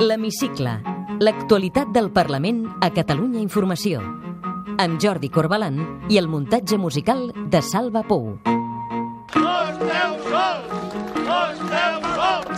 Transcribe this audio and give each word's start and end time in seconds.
L'Hemicicle. 0.00 0.70
L'actualitat 1.20 1.90
del 1.92 2.06
Parlament 2.08 2.62
a 2.80 2.88
Catalunya 2.88 3.42
Informació. 3.42 4.00
Amb 4.80 4.96
Jordi 4.96 5.28
Corbalan 5.28 5.76
i 6.08 6.16
el 6.16 6.24
muntatge 6.24 6.78
musical 6.80 7.26
de 7.52 7.60
Salva 7.60 8.00
Pou. 8.08 8.38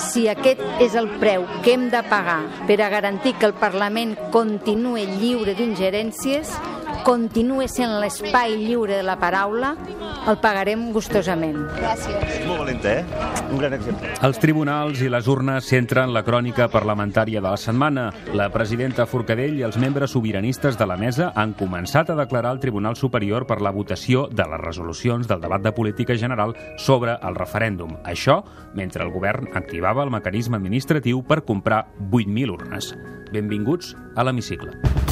Si 0.06 0.28
aquest 0.30 0.62
és 0.86 0.94
el 0.94 1.10
preu 1.18 1.48
que 1.64 1.74
hem 1.74 1.88
de 1.90 2.04
pagar 2.06 2.44
per 2.70 2.78
a 2.78 2.92
garantir 2.94 3.34
que 3.34 3.50
el 3.50 3.56
Parlament 3.58 4.14
continuï 4.30 5.08
lliure 5.18 5.56
d'ingerències, 5.58 6.54
continuï 7.02 7.66
sent 7.70 7.92
l'espai 8.00 8.54
lliure 8.60 8.96
de 8.98 9.04
la 9.06 9.16
paraula, 9.20 9.72
el 10.28 10.38
pagarem 10.42 10.88
gustosament. 10.94 11.58
Molt 12.46 12.62
valenta, 12.62 12.92
eh? 13.00 13.04
Un 13.50 13.58
gran 13.58 13.74
exemple. 13.76 14.12
Els 14.22 14.40
tribunals 14.42 15.02
i 15.02 15.10
les 15.12 15.28
urnes 15.28 15.66
centren 15.68 16.12
la 16.14 16.22
crònica 16.26 16.68
parlamentària 16.72 17.42
de 17.42 17.48
la 17.48 17.58
setmana. 17.60 18.08
La 18.38 18.48
presidenta 18.54 19.06
Forcadell 19.06 19.58
i 19.58 19.66
els 19.66 19.78
membres 19.82 20.14
sobiranistes 20.14 20.78
de 20.78 20.88
la 20.88 20.96
mesa 20.96 21.32
han 21.34 21.56
començat 21.58 22.10
a 22.10 22.18
declarar 22.18 22.54
al 22.54 22.62
Tribunal 22.62 22.96
Superior 22.96 23.46
per 23.46 23.60
la 23.60 23.74
votació 23.74 24.28
de 24.30 24.46
les 24.48 24.62
resolucions 24.62 25.28
del 25.28 25.42
debat 25.42 25.62
de 25.62 25.74
política 25.74 26.16
general 26.16 26.56
sobre 26.78 27.18
el 27.20 27.38
referèndum. 27.38 27.98
Això 28.04 28.42
mentre 28.74 29.04
el 29.04 29.12
govern 29.12 29.50
activava 29.54 30.04
el 30.06 30.14
mecanisme 30.14 30.56
administratiu 30.56 31.24
per 31.26 31.42
comprar 31.44 31.86
8.000 32.10 32.54
urnes. 32.54 32.94
Benvinguts 33.32 33.96
a 34.16 34.24
l'hemicicle. 34.24 35.11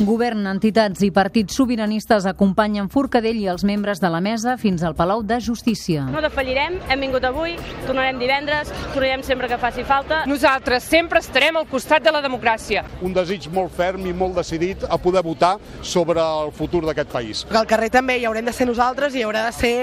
Govern, 0.00 0.46
entitats 0.48 1.02
i 1.04 1.10
partits 1.12 1.54
sobiranistes 1.58 2.24
acompanyen 2.26 2.88
Forcadell 2.90 3.36
i 3.42 3.44
els 3.52 3.62
membres 3.68 4.00
de 4.00 4.08
la 4.10 4.22
mesa 4.24 4.54
fins 4.56 4.80
al 4.82 4.94
Palau 4.96 5.20
de 5.22 5.36
Justícia. 5.44 6.06
No 6.08 6.22
defallirem, 6.24 6.78
hem 6.88 7.04
vingut 7.04 7.26
avui, 7.28 7.52
tornarem 7.84 8.16
divendres, 8.18 8.72
tornarem 8.94 9.22
sempre 9.26 9.50
que 9.52 9.58
faci 9.60 9.84
falta. 9.84 10.22
Nosaltres 10.26 10.88
sempre 10.88 11.20
estarem 11.20 11.60
al 11.60 11.68
costat 11.68 12.06
de 12.06 12.14
la 12.14 12.22
democràcia. 12.24 12.86
Un 13.04 13.12
desig 13.12 13.50
molt 13.52 13.76
ferm 13.76 14.08
i 14.08 14.16
molt 14.16 14.40
decidit 14.40 14.86
a 14.88 14.96
poder 14.96 15.22
votar 15.26 15.58
sobre 15.82 16.24
el 16.24 16.54
futur 16.56 16.86
d'aquest 16.88 17.12
país. 17.12 17.44
Al 17.52 17.68
carrer 17.68 17.92
també 17.92 18.16
hi 18.16 18.26
haurem 18.26 18.48
de 18.48 18.56
ser 18.56 18.66
nosaltres 18.70 19.14
i 19.14 19.20
hi 19.20 19.26
haurà 19.28 19.44
de 19.50 19.54
ser 19.58 19.76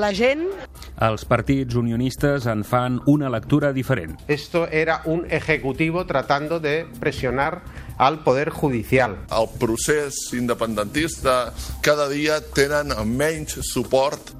la 0.00 0.12
gent. 0.16 0.48
Els 1.02 1.24
partits 1.28 1.76
unionistes 1.76 2.46
en 2.48 2.64
fan 2.64 3.00
una 3.10 3.28
lectura 3.28 3.72
diferent. 3.72 4.16
Esto 4.28 4.66
era 4.70 5.02
un 5.04 5.26
ejecutivo 5.28 6.06
tratando 6.06 6.60
de 6.60 6.86
presionar 7.00 7.62
al 8.02 8.18
Poder 8.24 8.50
Judicial. 8.50 9.14
El 9.30 9.46
procés 9.60 10.16
independentista 10.34 11.52
cada 11.86 12.08
dia 12.10 12.40
tenen 12.42 12.90
menys 13.06 13.60
suport 13.70 14.32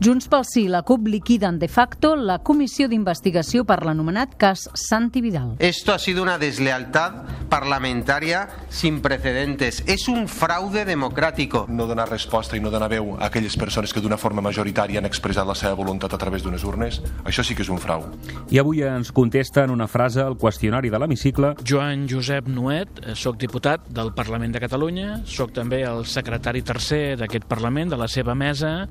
Junts 0.00 0.30
pel 0.32 0.46
Sí 0.48 0.62
i 0.64 0.68
la 0.72 0.80
CUP 0.80 1.10
liquiden 1.12 1.58
de 1.60 1.68
facto 1.68 2.14
la 2.16 2.38
comissió 2.40 2.86
d'investigació 2.88 3.66
per 3.68 3.82
l'anomenat 3.84 4.32
cas 4.40 4.62
Santi 4.72 5.20
Vidal. 5.20 5.50
Esto 5.58 5.92
ha 5.92 5.98
sido 5.98 6.22
una 6.22 6.38
deslealtad 6.40 7.18
parlamentaria 7.50 8.48
sin 8.70 9.02
precedentes. 9.02 9.82
Es 9.86 10.08
un 10.08 10.26
fraude 10.26 10.86
democrático. 10.86 11.66
No 11.68 11.86
donar 11.86 12.08
resposta 12.08 12.56
i 12.56 12.60
no 12.64 12.70
donar 12.72 12.88
veu 12.88 13.18
a 13.18 13.26
aquelles 13.26 13.58
persones 13.60 13.92
que 13.92 14.00
d'una 14.00 14.16
forma 14.16 14.40
majoritària 14.40 15.02
han 15.02 15.08
expressat 15.10 15.44
la 15.44 15.54
seva 15.54 15.74
voluntat 15.76 16.16
a 16.16 16.22
través 16.22 16.46
d'unes 16.48 16.64
urnes, 16.64 17.02
això 17.28 17.44
sí 17.44 17.54
que 17.54 17.60
és 17.60 17.68
un 17.68 17.76
frau. 17.76 18.08
I 18.48 18.56
avui 18.56 18.80
ens 18.80 19.12
contesta 19.12 19.66
en 19.68 19.76
una 19.76 19.88
frase 19.88 20.24
al 20.24 20.38
qüestionari 20.40 20.88
de 20.88 20.96
l'hemicicle 20.96 21.52
Joan 21.60 22.08
Josep 22.08 22.48
Nuet, 22.48 23.04
sóc 23.20 23.36
diputat 23.36 23.84
del 23.92 24.14
Parlament 24.16 24.56
de 24.56 24.64
Catalunya, 24.64 25.20
sóc 25.28 25.52
també 25.52 25.84
el 25.84 26.06
secretari 26.08 26.64
tercer 26.64 27.18
d'aquest 27.20 27.44
Parlament, 27.44 27.92
de 27.92 28.00
la 28.00 28.08
seva 28.08 28.32
mesa. 28.34 28.88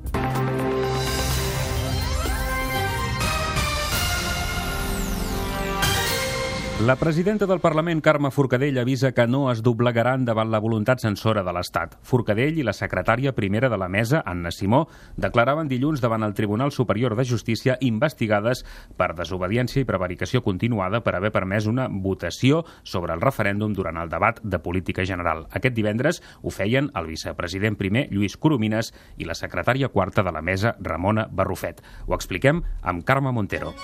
La 6.86 6.96
presidenta 6.96 7.44
del 7.44 7.60
Parlament, 7.60 8.00
Carme 8.00 8.30
Forcadell, 8.30 8.78
avisa 8.78 9.12
que 9.12 9.26
no 9.28 9.50
es 9.52 9.60
doblegaran 9.60 10.22
davant 10.24 10.48
la 10.48 10.62
voluntat 10.64 11.02
censora 11.04 11.42
de 11.44 11.52
l'Estat. 11.52 11.98
Forcadell 12.08 12.56
i 12.56 12.64
la 12.64 12.72
secretària 12.72 13.34
primera 13.36 13.68
de 13.68 13.76
la 13.76 13.90
mesa, 13.92 14.22
Anna 14.24 14.48
Simó, 14.48 14.86
declaraven 15.20 15.68
dilluns 15.68 16.00
davant 16.00 16.24
el 16.24 16.32
Tribunal 16.32 16.72
Superior 16.72 17.18
de 17.18 17.26
Justícia 17.28 17.76
investigades 17.84 18.62
per 18.96 19.10
desobediència 19.18 19.82
i 19.82 19.88
prevaricació 19.90 20.40
continuada 20.40 21.02
per 21.04 21.18
haver 21.18 21.34
permès 21.34 21.68
una 21.68 21.84
votació 21.92 22.62
sobre 22.82 23.12
el 23.12 23.20
referèndum 23.20 23.74
durant 23.76 24.00
el 24.00 24.08
debat 24.08 24.40
de 24.40 24.62
política 24.64 25.04
general. 25.04 25.44
Aquest 25.52 25.76
divendres 25.76 26.22
ho 26.40 26.48
feien 26.48 26.88
el 26.96 27.12
vicepresident 27.12 27.76
primer, 27.76 28.06
Lluís 28.08 28.38
Coromines, 28.40 28.94
i 29.18 29.28
la 29.28 29.36
secretària 29.36 29.92
quarta 29.92 30.24
de 30.24 30.32
la 30.32 30.40
mesa, 30.40 30.78
Ramona 30.80 31.28
Barrufet. 31.28 31.84
Ho 32.08 32.16
expliquem 32.16 32.64
amb 32.80 33.04
Carme 33.04 33.36
Montero. 33.36 33.76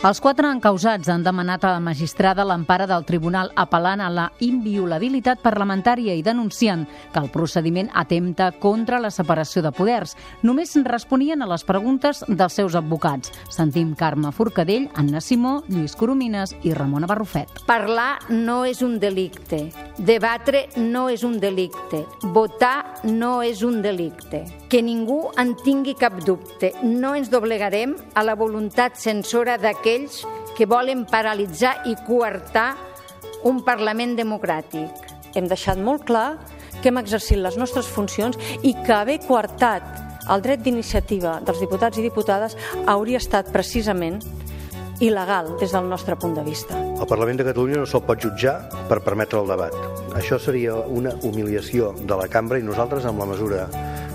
Els 0.00 0.16
quatre 0.24 0.48
encausats 0.48 1.10
han 1.12 1.20
demanat 1.20 1.60
a 1.68 1.74
la 1.74 1.80
magistrada 1.84 2.46
l'empara 2.48 2.86
del 2.88 3.02
tribunal 3.04 3.50
apel·lant 3.52 4.00
a 4.00 4.06
la 4.08 4.22
inviolabilitat 4.40 5.42
parlamentària 5.44 6.14
i 6.16 6.22
denunciant 6.24 6.86
que 7.12 7.20
el 7.20 7.28
procediment 7.28 7.90
atempta 7.92 8.46
contra 8.62 8.96
la 9.04 9.10
separació 9.12 9.60
de 9.60 9.74
poders. 9.76 10.14
Només 10.40 10.72
responien 10.88 11.44
a 11.44 11.50
les 11.50 11.66
preguntes 11.68 12.22
dels 12.28 12.56
seus 12.56 12.78
advocats. 12.80 13.28
Sentim 13.52 13.92
Carme 13.92 14.32
Forcadell, 14.32 14.88
Anna 14.96 15.20
Simó, 15.20 15.58
Lluís 15.68 15.98
Coromines 16.00 16.56
i 16.64 16.72
Ramona 16.72 17.10
Barrufet. 17.10 17.60
Parlar 17.68 18.22
no 18.30 18.62
és 18.64 18.80
un 18.80 18.96
delicte. 19.04 19.66
Debatre 19.98 20.70
no 20.80 21.10
és 21.12 21.28
un 21.28 21.36
delicte. 21.44 22.06
Votar 22.32 23.04
no 23.04 23.42
és 23.44 23.60
un 23.60 23.82
delicte. 23.84 24.46
Que 24.70 24.84
ningú 24.86 25.32
en 25.34 25.56
tingui 25.58 25.96
cap 25.98 26.20
dubte. 26.22 26.68
No 26.86 27.16
ens 27.18 27.26
doblegarem 27.26 27.96
a 28.14 28.22
la 28.22 28.36
voluntat 28.38 28.94
censora 28.94 29.56
d'aquest 29.58 29.80
aquells 29.80 30.54
que 30.54 30.68
volen 30.70 31.02
paralitzar 31.10 31.80
i 31.90 31.96
coartar 32.06 32.76
un 33.50 33.64
Parlament 33.66 34.14
democràtic. 34.14 35.10
Hem 35.34 35.48
deixat 35.50 35.80
molt 35.82 36.04
clar 36.06 36.38
que 36.78 36.92
hem 36.92 37.00
exercit 37.02 37.42
les 37.42 37.58
nostres 37.58 37.90
funcions 37.90 38.38
i 38.62 38.76
que 38.84 38.94
haver 38.94 39.18
coartat 39.26 39.82
el 40.30 40.44
dret 40.44 40.62
d'iniciativa 40.62 41.40
dels 41.42 41.58
diputats 41.58 41.98
i 41.98 42.06
diputades 42.06 42.54
hauria 42.86 43.18
estat 43.18 43.50
precisament 43.50 44.20
il·legal 45.00 45.56
des 45.58 45.72
del 45.72 45.88
nostre 45.90 46.14
punt 46.14 46.36
de 46.36 46.44
vista. 46.46 46.76
El 46.78 47.08
Parlament 47.08 47.40
de 47.40 47.48
Catalunya 47.48 47.80
no 47.80 47.88
se'l 47.88 48.04
pot 48.06 48.20
jutjar 48.20 48.60
per 48.86 49.00
permetre 49.02 49.40
el 49.40 49.48
debat. 49.48 49.74
Això 50.14 50.38
seria 50.38 50.76
una 50.76 51.16
humiliació 51.26 51.94
de 51.98 52.20
la 52.20 52.28
cambra 52.28 52.60
i 52.60 52.62
nosaltres, 52.62 53.06
amb 53.08 53.18
la 53.18 53.30
mesura 53.32 53.66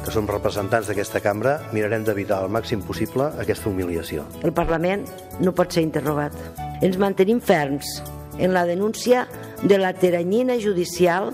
que 0.05 0.13
som 0.13 0.27
representants 0.29 0.85
d'aquesta 0.85 1.19
cambra, 1.23 1.55
mirarem 1.73 2.03
d'evitar 2.05 2.37
al 2.43 2.51
màxim 2.53 2.83
possible 2.85 3.25
aquesta 3.41 3.71
humiliació. 3.71 4.27
El 4.45 4.53
Parlament 4.53 5.07
no 5.41 5.53
pot 5.57 5.73
ser 5.73 5.81
interrogat. 5.85 6.35
Ens 6.85 6.99
mantenim 7.01 7.41
ferms 7.41 7.89
en 8.37 8.53
la 8.53 8.65
denúncia 8.69 9.25
de 9.63 9.79
la 9.81 9.93
teranyina 9.97 10.59
judicial 10.61 11.31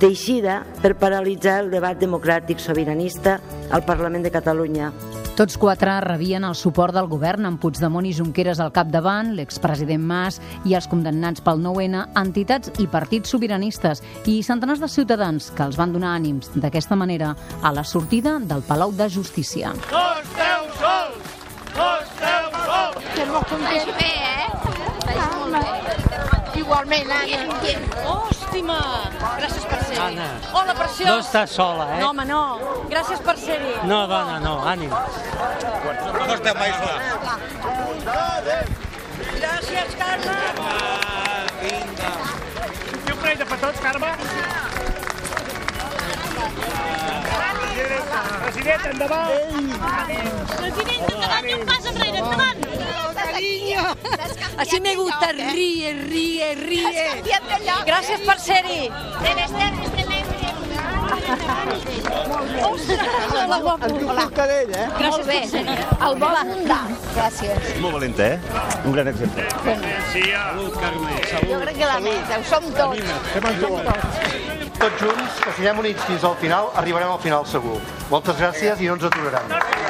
teixida 0.00 0.62
per 0.80 0.94
paralitzar 0.96 1.58
el 1.66 1.70
debat 1.74 2.00
democràtic 2.00 2.62
sobiranista 2.62 3.38
al 3.70 3.84
Parlament 3.84 4.24
de 4.24 4.32
Catalunya. 4.32 4.90
Tots 5.34 5.56
quatre 5.58 5.96
rebien 6.04 6.44
el 6.46 6.54
suport 6.54 6.94
del 6.94 7.08
govern 7.10 7.48
amb 7.48 7.58
Puigdemont 7.58 8.06
i 8.06 8.12
Junqueras 8.14 8.60
al 8.62 8.70
capdavant, 8.70 9.32
l'expresident 9.34 10.04
Mas 10.06 10.36
i 10.62 10.76
els 10.78 10.86
condemnats 10.86 11.42
pel 11.42 11.58
9-N, 11.58 12.04
entitats 12.20 12.70
i 12.78 12.86
partits 12.86 13.34
sobiranistes 13.34 14.04
i 14.30 14.36
centenars 14.46 14.78
de 14.78 14.86
ciutadans 14.92 15.50
que 15.56 15.66
els 15.66 15.74
van 15.80 15.90
donar 15.90 16.12
ànims 16.14 16.52
d'aquesta 16.54 16.94
manera 16.94 17.32
a 17.62 17.74
la 17.74 17.82
sortida 17.82 18.36
del 18.38 18.62
Palau 18.62 18.94
de 18.94 19.08
Justícia. 19.10 19.74
No 19.90 20.04
esteu 20.22 20.70
sols! 20.78 21.34
No 21.74 21.88
esteu 22.04 22.54
sols! 22.68 23.02
Estem 23.02 23.34
molt 23.34 23.50
contents. 23.50 23.90
bé, 23.98 24.12
eh? 24.14 24.46
Estem 25.02 25.34
molt 25.34 25.58
bé. 25.58 26.62
Igualment, 26.62 27.10
Anna. 27.10 27.58
Hòstima! 28.06 28.93
Hola, 30.52 30.74
preciós. 30.74 31.08
No 31.08 31.18
estàs 31.20 31.50
sola, 31.50 31.86
eh? 31.96 32.00
No, 32.00 32.10
home, 32.10 32.24
no. 32.24 32.58
Gràcies 32.90 33.20
per 33.24 33.36
ser-hi. 33.38 33.74
No, 33.90 34.06
dona, 34.06 34.38
no, 34.40 34.54
ànim. 34.66 34.90
No 34.90 36.34
esteu 36.34 36.54
mai 36.54 36.72
sols. 36.78 37.02
Gràcies, 39.40 39.96
Carme. 40.00 40.36
Vinga. 41.62 42.12
I 42.94 43.12
un 43.12 43.18
parell 43.18 43.38
de 43.38 43.46
petons, 43.52 43.78
Carme. 43.80 44.10
President, 48.44 48.84
endavant. 48.92 49.30
President, 50.54 51.02
endavant, 51.10 51.48
i 51.48 51.54
un 51.54 51.66
pas 51.66 51.84
enrere, 51.90 52.18
endavant. 52.18 52.60
Cariño. 53.14 53.82
Así 54.58 54.80
me 54.80 54.94
gusta, 54.94 55.32
ríe, 55.32 55.92
ríe, 56.06 56.54
ríe. 56.54 57.22
Gràcies 57.86 58.20
per 58.20 58.38
ser-hi. 58.38 58.90
Debe 59.24 59.48
ser 59.48 59.93
Forcadell, 64.24 64.70
eh? 64.74 64.86
Molt 65.00 65.26
bé, 65.26 65.40
el 66.06 66.14
vol 66.20 66.36
abundar. 66.40 66.84
Gràcies. 67.14 67.68
Molt 67.80 67.94
valenta, 67.98 68.22
eh? 68.26 68.38
Un 68.84 68.92
gran 68.96 69.08
exemple. 69.12 69.42
Salut, 70.12 70.74
Carme. 70.80 71.12
Jo 71.50 71.60
crec 71.64 71.76
que 71.78 71.86
la 71.86 71.98
ho 72.00 72.42
som 72.50 72.64
tots. 72.80 73.04
Som 73.32 73.44
tots. 73.62 73.84
Tots 74.78 74.98
junts, 75.00 75.32
que 75.44 75.50
siguem 75.56 75.78
units 75.84 76.02
fins 76.04 76.24
al 76.28 76.36
final, 76.42 76.64
arribarem 76.76 77.10
al 77.14 77.22
final 77.22 77.46
segur. 77.46 77.78
Moltes 78.10 78.36
gràcies 78.42 78.80
i 78.80 78.90
no 78.90 78.98
ens 78.98 79.04
aturarem. 79.10 79.83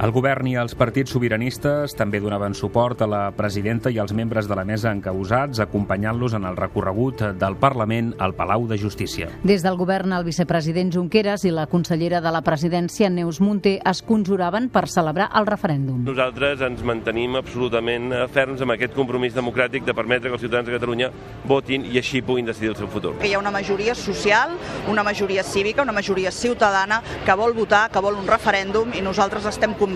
El 0.00 0.14
govern 0.16 0.46
i 0.48 0.54
els 0.56 0.72
partits 0.80 1.12
sobiranistes 1.12 1.92
també 1.92 2.22
donaven 2.24 2.54
suport 2.56 3.02
a 3.04 3.06
la 3.10 3.18
presidenta 3.36 3.90
i 3.92 3.98
als 4.00 4.14
membres 4.16 4.46
de 4.48 4.56
la 4.56 4.62
mesa 4.64 4.88
encausats, 4.96 5.58
acompanyant-los 5.60 6.32
en 6.38 6.46
el 6.48 6.56
recorregut 6.56 7.20
del 7.36 7.56
Parlament 7.60 8.14
al 8.16 8.32
Palau 8.32 8.64
de 8.70 8.78
Justícia. 8.80 9.28
Des 9.44 9.60
del 9.60 9.76
govern, 9.76 10.14
el 10.16 10.24
vicepresident 10.24 10.88
Junqueras 10.94 11.44
i 11.44 11.52
la 11.52 11.66
consellera 11.68 12.22
de 12.24 12.32
la 12.32 12.40
presidència, 12.40 13.10
Neus 13.12 13.42
Munté, 13.44 13.74
es 13.84 14.00
conjuraven 14.00 14.70
per 14.72 14.86
celebrar 14.88 15.26
el 15.36 15.44
referèndum. 15.50 16.00
Nosaltres 16.08 16.64
ens 16.64 16.80
mantenim 16.80 17.36
absolutament 17.36 18.08
ferms 18.32 18.64
amb 18.64 18.72
aquest 18.78 18.96
compromís 18.96 19.36
democràtic 19.36 19.84
de 19.84 19.92
permetre 19.92 20.32
que 20.32 20.38
els 20.40 20.46
ciutadans 20.46 20.70
de 20.70 20.78
Catalunya 20.78 21.12
votin 21.44 21.84
i 21.84 22.00
així 22.00 22.24
puguin 22.24 22.48
decidir 22.48 22.72
el 22.72 22.78
seu 22.80 22.88
futur. 22.88 23.18
que 23.20 23.28
hi 23.28 23.34
ha 23.34 23.38
una 23.44 23.52
majoria 23.52 23.94
social, 23.94 24.56
una 24.88 25.04
majoria 25.04 25.44
cívica, 25.44 25.82
una 25.82 25.92
majoria 25.92 26.32
ciutadana 26.32 27.02
que 27.26 27.36
vol 27.36 27.52
votar, 27.52 27.90
que 27.90 28.00
vol 28.00 28.16
un 28.16 28.26
referèndum 28.26 28.96
i 28.96 29.04
nosaltres 29.04 29.44
estem 29.44 29.74
convençuts 29.74 29.89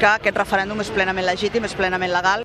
que 0.00 0.10
aquest 0.10 0.36
referèndum 0.36 0.80
és 0.84 0.92
plenament 0.94 1.26
legítim, 1.26 1.64
és 1.64 1.76
plenament 1.78 2.12
legal. 2.12 2.44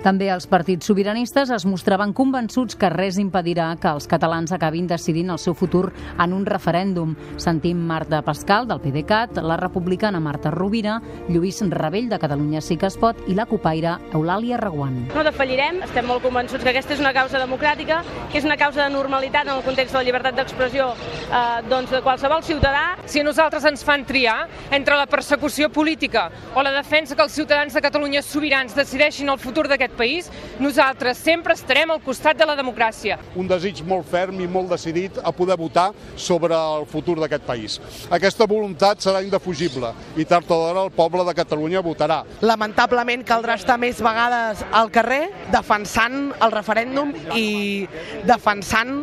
També 0.00 0.30
els 0.32 0.46
partits 0.48 0.88
sobiranistes 0.88 1.50
es 1.52 1.66
mostraven 1.68 2.14
convençuts 2.16 2.78
que 2.80 2.88
res 2.88 3.18
impedirà 3.20 3.66
que 3.76 3.90
els 3.92 4.06
catalans 4.08 4.52
acabin 4.56 4.86
decidint 4.88 5.28
el 5.28 5.38
seu 5.38 5.52
futur 5.52 5.90
en 6.16 6.32
un 6.32 6.46
referèndum. 6.48 7.12
Sentim 7.36 7.82
Marta 7.84 8.22
Pascal, 8.24 8.64
del 8.70 8.80
PDeCAT, 8.80 9.42
la 9.44 9.58
republicana 9.60 10.22
Marta 10.24 10.50
Rovira, 10.54 11.02
Lluís 11.28 11.60
Rebell, 11.68 12.08
de 12.08 12.18
Catalunya 12.18 12.62
Sí 12.64 12.78
que 12.80 12.88
es 12.88 12.96
pot, 12.96 13.20
i 13.28 13.36
la 13.36 13.44
copaire 13.44 13.98
Eulàlia 14.16 14.56
Reguant. 14.56 15.10
No 15.12 15.24
defallirem, 15.26 15.82
estem 15.84 16.08
molt 16.08 16.24
convençuts 16.24 16.64
que 16.64 16.72
aquesta 16.72 16.96
és 16.96 17.04
una 17.04 17.12
causa 17.12 17.36
democràtica, 17.42 18.00
que 18.32 18.40
és 18.40 18.48
una 18.48 18.56
causa 18.56 18.86
de 18.86 18.94
normalitat 18.94 19.50
en 19.50 19.58
el 19.58 19.62
context 19.68 19.92
de 19.92 20.00
la 20.00 20.04
llibertat 20.08 20.40
d'expressió 20.40 20.88
eh, 20.94 21.60
doncs 21.68 21.92
de 21.92 22.00
qualsevol 22.00 22.40
ciutadà. 22.46 22.96
Si 23.04 23.20
a 23.20 23.28
nosaltres 23.28 23.68
ens 23.68 23.84
fan 23.84 24.08
triar 24.08 24.48
entre 24.72 24.96
la 24.96 25.04
persecució 25.04 25.68
política 25.68 26.30
o 26.54 26.64
la 26.64 26.72
defensa 26.72 27.12
que 27.14 27.28
els 27.28 27.36
ciutadans 27.36 27.76
de 27.76 27.84
Catalunya 27.84 28.24
sobirans 28.24 28.72
decideixin 28.78 29.28
el 29.28 29.38
futur 29.38 29.68
d'aquest 29.68 29.89
país, 29.96 30.30
nosaltres 30.60 31.18
sempre 31.18 31.54
estarem 31.54 31.90
al 31.90 32.02
costat 32.04 32.38
de 32.38 32.46
la 32.48 32.56
democràcia. 32.58 33.18
Un 33.36 33.48
desig 33.50 33.82
molt 33.86 34.08
ferm 34.10 34.40
i 34.40 34.48
molt 34.48 34.70
decidit 34.72 35.18
a 35.22 35.32
poder 35.32 35.56
votar 35.60 35.90
sobre 36.16 36.54
el 36.54 36.86
futur 36.90 37.18
d'aquest 37.20 37.46
país. 37.46 37.78
Aquesta 38.10 38.46
voluntat 38.50 39.02
serà 39.04 39.22
indefugible 39.24 39.92
i 40.16 40.24
tard 40.24 40.50
o 40.50 40.60
d'hora 40.60 40.84
el 40.88 40.92
poble 40.94 41.24
de 41.26 41.36
Catalunya 41.36 41.82
votarà. 41.84 42.22
Lamentablement 42.40 43.24
caldrà 43.26 43.56
estar 43.60 43.78
més 43.80 44.00
vegades 44.02 44.64
al 44.72 44.90
carrer 44.94 45.22
defensant 45.52 46.34
el 46.40 46.52
referèndum 46.54 47.14
i 47.36 47.86
defensant 48.28 49.00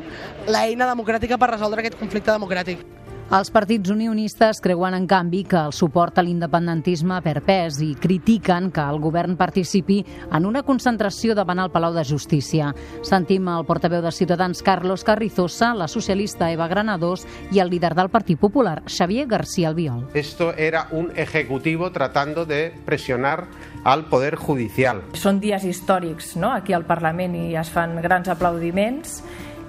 l'eina 0.47 0.87
democràtica 0.89 1.37
per 1.37 1.53
resoldre 1.55 1.83
aquest 1.83 1.99
conflicte 1.99 2.31
democràtic. 2.31 2.85
Els 3.27 3.49
partits 3.51 3.91
unionistes 3.91 4.61
creuen, 4.63 4.95
en 4.95 5.03
canvi, 5.03 5.41
que 5.43 5.59
el 5.59 5.73
suport 5.75 6.15
a 6.15 6.23
l'independentisme 6.23 7.17
per 7.25 7.41
pes 7.43 7.81
i 7.83 7.89
critiquen 7.99 8.69
que 8.71 8.85
el 8.87 9.01
govern 9.03 9.33
participi 9.35 9.97
en 10.31 10.45
una 10.47 10.61
concentració 10.63 11.35
davant 11.35 11.59
el 11.59 11.73
Palau 11.73 11.91
de 11.91 12.05
Justícia. 12.07 12.69
Sentim 13.03 13.49
el 13.51 13.65
portaveu 13.67 13.99
de 14.05 14.13
Ciutadans, 14.15 14.61
Carlos 14.63 15.03
Carrizosa, 15.03 15.73
la 15.75 15.89
socialista 15.91 16.47
Eva 16.53 16.69
Granados 16.71 17.25
i 17.51 17.59
el 17.59 17.67
líder 17.67 17.97
del 17.99 18.07
Partit 18.07 18.39
Popular, 18.39 18.77
Xavier 18.87 19.27
García 19.27 19.73
Albiol. 19.73 20.05
Esto 20.13 20.53
era 20.55 20.87
un 20.91 21.11
ejecutivo 21.17 21.91
tratando 21.91 22.45
de 22.45 22.71
presionar 22.85 23.49
al 23.83 24.05
Poder 24.05 24.37
Judicial. 24.37 25.03
Són 25.19 25.41
dies 25.43 25.67
històrics 25.67 26.37
no? 26.39 26.53
aquí 26.55 26.71
al 26.71 26.87
Parlament 26.87 27.35
i 27.35 27.59
es 27.59 27.75
fan 27.75 27.99
grans 27.99 28.31
aplaudiments 28.31 29.19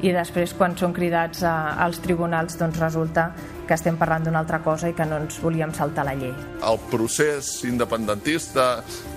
i 0.02 0.12
després 0.14 0.52
quan 0.54 0.76
són 0.78 0.92
cridats 0.94 1.42
a, 1.42 1.74
als 1.82 1.98
tribunals 2.04 2.58
doncs 2.58 2.78
resulta 2.78 3.28
que 3.68 3.76
estem 3.76 3.98
parlant 4.00 4.24
d'una 4.24 4.40
altra 4.40 4.60
cosa 4.64 4.88
i 4.88 4.94
que 4.96 5.04
no 5.04 5.18
ens 5.20 5.36
volíem 5.42 5.74
saltar 5.76 6.06
la 6.08 6.14
llei. 6.16 6.32
El 6.64 6.78
procés 6.88 7.50
independentista 7.68 8.68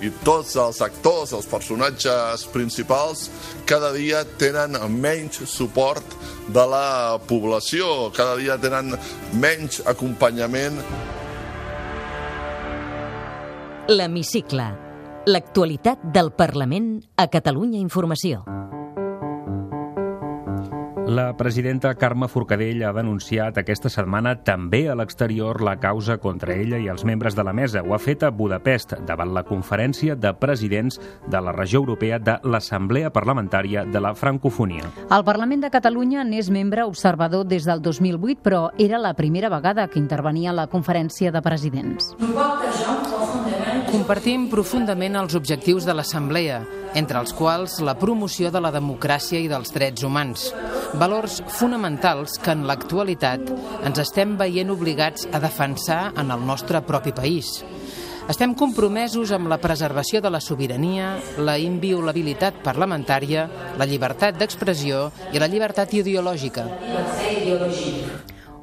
i 0.04 0.10
tots 0.26 0.56
els 0.60 0.82
actors, 0.84 1.32
els 1.32 1.48
personatges 1.48 2.44
principals, 2.52 3.28
cada 3.68 3.92
dia 3.96 4.24
tenen 4.38 4.76
menys 4.92 5.44
suport 5.48 6.18
de 6.52 6.66
la 6.68 7.18
població, 7.28 8.10
cada 8.16 8.36
dia 8.40 8.58
tenen 8.60 8.92
menys 9.40 9.80
acompanyament. 9.88 10.82
L'Hemicicle. 13.88 14.68
L'actualitat 15.26 16.02
del 16.14 16.32
Parlament 16.34 16.96
a 17.16 17.28
Catalunya 17.30 17.78
Informació. 17.78 18.42
La 21.06 21.36
presidenta 21.36 21.96
Carme 21.96 22.28
Forcadell 22.28 22.84
ha 22.86 22.92
denunciat 22.94 23.56
aquesta 23.58 23.90
setmana 23.90 24.36
també 24.46 24.84
a 24.86 24.94
l'exterior 24.94 25.58
la 25.66 25.74
causa 25.82 26.14
contra 26.22 26.54
ella 26.54 26.78
i 26.78 26.86
els 26.86 27.02
membres 27.04 27.34
de 27.34 27.42
la 27.42 27.52
mesa. 27.52 27.82
Ho 27.82 27.96
ha 27.96 27.98
fet 27.98 28.22
a 28.22 28.30
Budapest, 28.30 28.94
davant 29.08 29.32
la 29.34 29.42
conferència 29.42 30.14
de 30.14 30.30
presidents 30.38 31.00
de 31.26 31.40
la 31.42 31.52
regió 31.56 31.80
europea 31.82 32.20
de 32.22 32.36
l'Assemblea 32.44 33.10
Parlamentària 33.10 33.82
de 33.84 34.00
la 34.00 34.14
Francofonia. 34.14 34.92
El 35.10 35.24
Parlament 35.26 35.66
de 35.66 35.72
Catalunya 35.74 36.22
n'és 36.22 36.52
membre 36.54 36.86
observador 36.86 37.48
des 37.50 37.66
del 37.66 37.82
2008, 37.82 38.38
però 38.42 38.68
era 38.78 39.02
la 39.02 39.14
primera 39.18 39.50
vegada 39.50 39.88
que 39.88 39.98
intervenia 39.98 40.52
a 40.54 40.58
la 40.62 40.68
conferència 40.70 41.32
de 41.34 41.42
presidents. 41.42 42.14
Compartim 43.92 44.46
profundament 44.48 45.18
els 45.20 45.34
objectius 45.34 45.84
de 45.84 45.92
l'Assemblea, 45.98 46.62
entre 46.94 47.18
els 47.20 47.34
quals 47.36 47.80
la 47.84 47.98
promoció 47.98 48.48
de 48.54 48.62
la 48.62 48.70
democràcia 48.72 49.40
i 49.42 49.50
dels 49.50 49.74
drets 49.74 50.06
humans, 50.06 50.46
valors 50.98 51.40
fonamentals 51.48 52.36
que 52.42 52.52
en 52.52 52.66
l'actualitat 52.68 53.50
ens 53.86 54.00
estem 54.02 54.36
veient 54.40 54.70
obligats 54.72 55.26
a 55.32 55.40
defensar 55.42 56.12
en 56.20 56.30
el 56.34 56.44
nostre 56.46 56.82
propi 56.84 57.12
país. 57.16 57.62
Estem 58.30 58.52
compromesos 58.54 59.32
amb 59.34 59.50
la 59.50 59.58
preservació 59.58 60.20
de 60.22 60.30
la 60.30 60.40
sobirania, 60.40 61.16
la 61.42 61.56
inviolabilitat 61.58 62.60
parlamentària, 62.62 63.48
la 63.78 63.88
llibertat 63.88 64.38
d'expressió 64.38 65.08
i 65.34 65.42
la 65.42 65.50
llibertat 65.50 65.92
ideològica. 65.98 66.68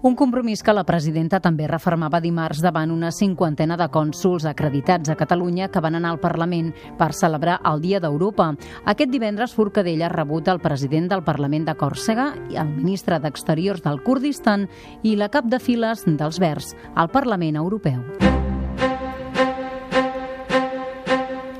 Un 0.01 0.15
compromís 0.15 0.61
que 0.63 0.71
la 0.71 0.85
presidenta 0.87 1.41
també 1.43 1.65
refermava 1.67 2.21
dimarts 2.23 2.61
davant 2.63 2.93
una 2.93 3.09
cinquantena 3.11 3.75
de 3.75 3.89
cònsuls 3.91 4.45
acreditats 4.47 5.11
a 5.11 5.17
Catalunya 5.19 5.67
que 5.67 5.81
van 5.83 5.99
anar 5.99 6.13
al 6.13 6.21
Parlament 6.23 6.71
per 6.97 7.11
celebrar 7.11 7.57
el 7.67 7.83
Dia 7.83 7.99
d'Europa. 7.99 8.53
Aquest 8.85 9.11
divendres 9.11 9.57
Forcadell 9.57 10.05
ha 10.07 10.13
rebut 10.15 10.47
el 10.47 10.63
president 10.63 11.11
del 11.11 11.25
Parlament 11.27 11.67
de 11.67 11.75
Còrsega, 11.75 12.31
el 12.47 12.71
ministre 12.79 13.19
d'Exteriors 13.19 13.83
del 13.83 13.99
Kurdistan 14.07 14.69
i 15.03 15.17
la 15.19 15.27
cap 15.27 15.51
de 15.51 15.59
files 15.59 16.07
dels 16.07 16.39
Verds 16.39 16.75
al 16.95 17.11
Parlament 17.11 17.59
Europeu. 17.59 18.28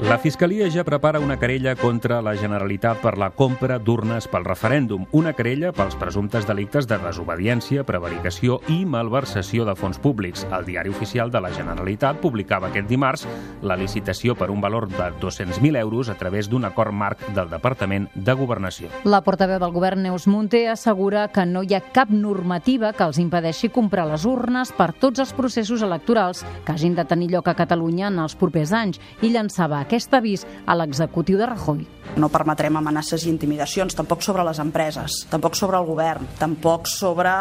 La 0.09 0.17
Fiscalia 0.17 0.65
ja 0.73 0.81
prepara 0.81 1.19
una 1.21 1.35
querella 1.37 1.75
contra 1.77 2.17
la 2.25 2.31
Generalitat 2.33 2.97
per 2.97 3.11
la 3.21 3.27
compra 3.29 3.75
d'urnes 3.77 4.25
pel 4.25 4.41
referèndum, 4.47 5.03
una 5.13 5.35
querella 5.37 5.69
pels 5.69 5.93
presumptes 6.01 6.47
delictes 6.49 6.87
de 6.89 6.97
desobediència, 6.97 7.83
prevaricació 7.85 8.57
i 8.73 8.79
malversació 8.89 9.67
de 9.67 9.75
fons 9.77 9.99
públics. 10.01 10.47
El 10.49 10.65
diari 10.65 10.89
oficial 10.89 11.29
de 11.29 11.43
la 11.45 11.51
Generalitat 11.53 12.17
publicava 12.23 12.71
aquest 12.71 12.89
dimarts 12.89 13.27
la 13.61 13.77
licitació 13.77 14.33
per 14.33 14.47
un 14.49 14.63
valor 14.65 14.87
de 14.89 15.11
200.000 15.21 15.77
euros 15.77 16.09
a 16.09 16.17
través 16.17 16.49
d'un 16.49 16.65
acord 16.65 16.89
marc 16.89 17.21
del 17.37 17.53
Departament 17.53 18.09
de 18.15 18.33
Governació. 18.33 18.89
La 19.05 19.21
portaveu 19.21 19.61
del 19.61 19.77
govern, 19.77 20.01
Neus 20.07 20.25
Munté, 20.25 20.63
assegura 20.73 21.27
que 21.27 21.45
no 21.45 21.61
hi 21.61 21.77
ha 21.77 21.83
cap 21.93 22.09
normativa 22.09 22.95
que 22.97 23.05
els 23.05 23.21
impedeixi 23.21 23.69
comprar 23.69 24.07
les 24.09 24.25
urnes 24.25 24.73
per 24.73 24.89
tots 24.89 25.21
els 25.21 25.37
processos 25.37 25.85
electorals 25.85 26.41
que 26.65 26.73
hagin 26.73 26.97
de 26.97 27.05
tenir 27.05 27.29
lloc 27.29 27.53
a 27.53 27.57
Catalunya 27.61 28.09
en 28.09 28.17
els 28.25 28.33
propers 28.33 28.73
anys 28.73 28.97
i 29.21 29.29
llançava 29.29 29.77
aquest 29.77 29.98
avís 30.13 30.45
a 30.65 30.75
l'executiu 30.75 31.37
de 31.37 31.45
Rajoy. 31.45 31.85
No 32.17 32.29
permetrem 32.31 32.75
amenaces 32.79 33.25
i 33.25 33.29
intimidacions, 33.29 33.93
tampoc 33.95 34.23
sobre 34.25 34.43
les 34.43 34.59
empreses, 34.59 35.25
tampoc 35.29 35.55
sobre 35.55 35.77
el 35.77 35.85
govern, 35.85 36.25
tampoc 36.39 36.87
sobre 36.89 37.31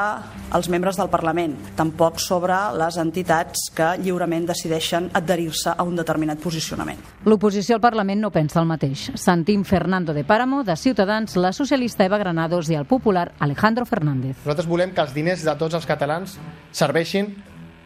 els 0.55 0.69
membres 0.69 0.99
del 0.99 1.09
Parlament, 1.09 1.55
tampoc 1.77 2.19
sobre 2.21 2.57
les 2.77 2.99
entitats 3.01 3.71
que 3.75 3.95
lliurement 4.03 4.47
decideixen 4.51 5.09
adherir-se 5.15 5.73
a 5.73 5.87
un 5.87 5.97
determinat 5.97 6.39
posicionament. 6.43 7.01
L'oposició 7.25 7.79
al 7.79 7.85
Parlament 7.85 8.21
no 8.21 8.33
pensa 8.35 8.61
el 8.61 8.69
mateix. 8.69 9.09
Sentim 9.15 9.65
Fernando 9.65 10.13
de 10.13 10.25
Páramo, 10.25 10.65
de 10.65 10.77
Ciutadans, 10.77 11.37
la 11.37 11.53
socialista 11.53 12.05
Eva 12.05 12.19
Granados 12.19 12.69
i 12.69 12.77
el 12.77 12.87
popular 12.87 13.33
Alejandro 13.39 13.87
Fernández. 13.87 14.37
Nosaltres 14.45 14.69
volem 14.69 14.93
que 14.93 15.05
els 15.05 15.15
diners 15.15 15.45
de 15.45 15.57
tots 15.57 15.79
els 15.79 15.87
catalans 15.89 16.39
serveixin 16.73 17.33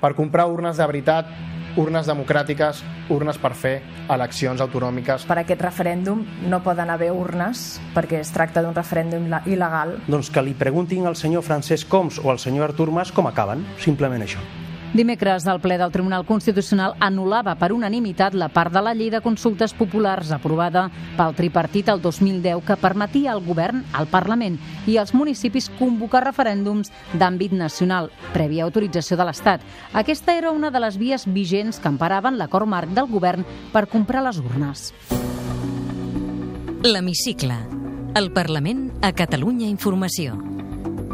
per 0.02 0.16
comprar 0.18 0.48
urnes 0.50 0.76
de 0.76 0.86
veritat 0.86 1.30
urnes 1.76 2.08
democràtiques, 2.08 2.82
urnes 3.12 3.38
per 3.40 3.52
fer 3.58 3.74
eleccions 4.12 4.60
autonòmiques. 4.64 5.26
Per 5.28 5.38
aquest 5.42 5.62
referèndum 5.64 6.24
no 6.48 6.62
poden 6.64 6.90
haver 6.92 7.12
urnes 7.16 7.80
perquè 7.96 8.22
es 8.22 8.32
tracta 8.34 8.64
d'un 8.64 8.76
referèndum 8.76 9.30
il·legal. 9.46 9.98
Doncs 10.08 10.32
que 10.32 10.44
li 10.44 10.56
preguntin 10.58 11.06
al 11.06 11.16
senyor 11.16 11.46
Francesc 11.46 11.88
Coms 11.88 12.20
o 12.22 12.30
al 12.30 12.42
senyor 12.42 12.70
Artur 12.70 12.90
Mas 12.92 13.12
com 13.12 13.26
acaben, 13.30 13.66
simplement 13.80 14.22
això. 14.22 14.42
Dimecres, 14.92 15.46
el 15.46 15.58
ple 15.64 15.78
del 15.80 15.88
Tribunal 15.88 16.26
Constitucional 16.28 16.92
anul·lava 17.00 17.54
per 17.56 17.70
unanimitat 17.72 18.34
la 18.36 18.50
part 18.52 18.74
de 18.74 18.82
la 18.84 18.92
llei 18.92 19.08
de 19.08 19.22
consultes 19.24 19.72
populars 19.72 20.34
aprovada 20.36 20.82
pel 21.16 21.32
tripartit 21.38 21.88
el 21.88 22.02
2010 22.04 22.60
que 22.66 22.76
permetia 22.76 23.32
al 23.32 23.40
govern, 23.40 23.86
al 23.96 24.10
Parlament 24.12 24.60
i 24.84 24.98
als 25.00 25.14
municipis 25.16 25.70
convocar 25.78 26.26
referèndums 26.26 26.92
d'àmbit 27.16 27.56
nacional, 27.56 28.10
prèvia 28.36 28.68
autorització 28.68 29.16
de 29.16 29.30
l'Estat. 29.30 29.64
Aquesta 29.96 30.36
era 30.36 30.52
una 30.52 30.68
de 30.70 30.84
les 30.84 31.00
vies 31.00 31.24
vigents 31.24 31.80
que 31.80 31.88
emparaven 31.88 32.36
l'acord 32.36 32.68
marc 32.68 32.92
del 32.92 33.08
govern 33.08 33.48
per 33.72 33.88
comprar 33.88 34.26
les 34.28 34.44
urnes. 34.44 34.90
L'Hemicicle. 36.84 37.56
El 38.12 38.28
Parlament 38.36 38.90
a 39.00 39.14
Catalunya 39.16 39.72
Informació. 39.72 40.51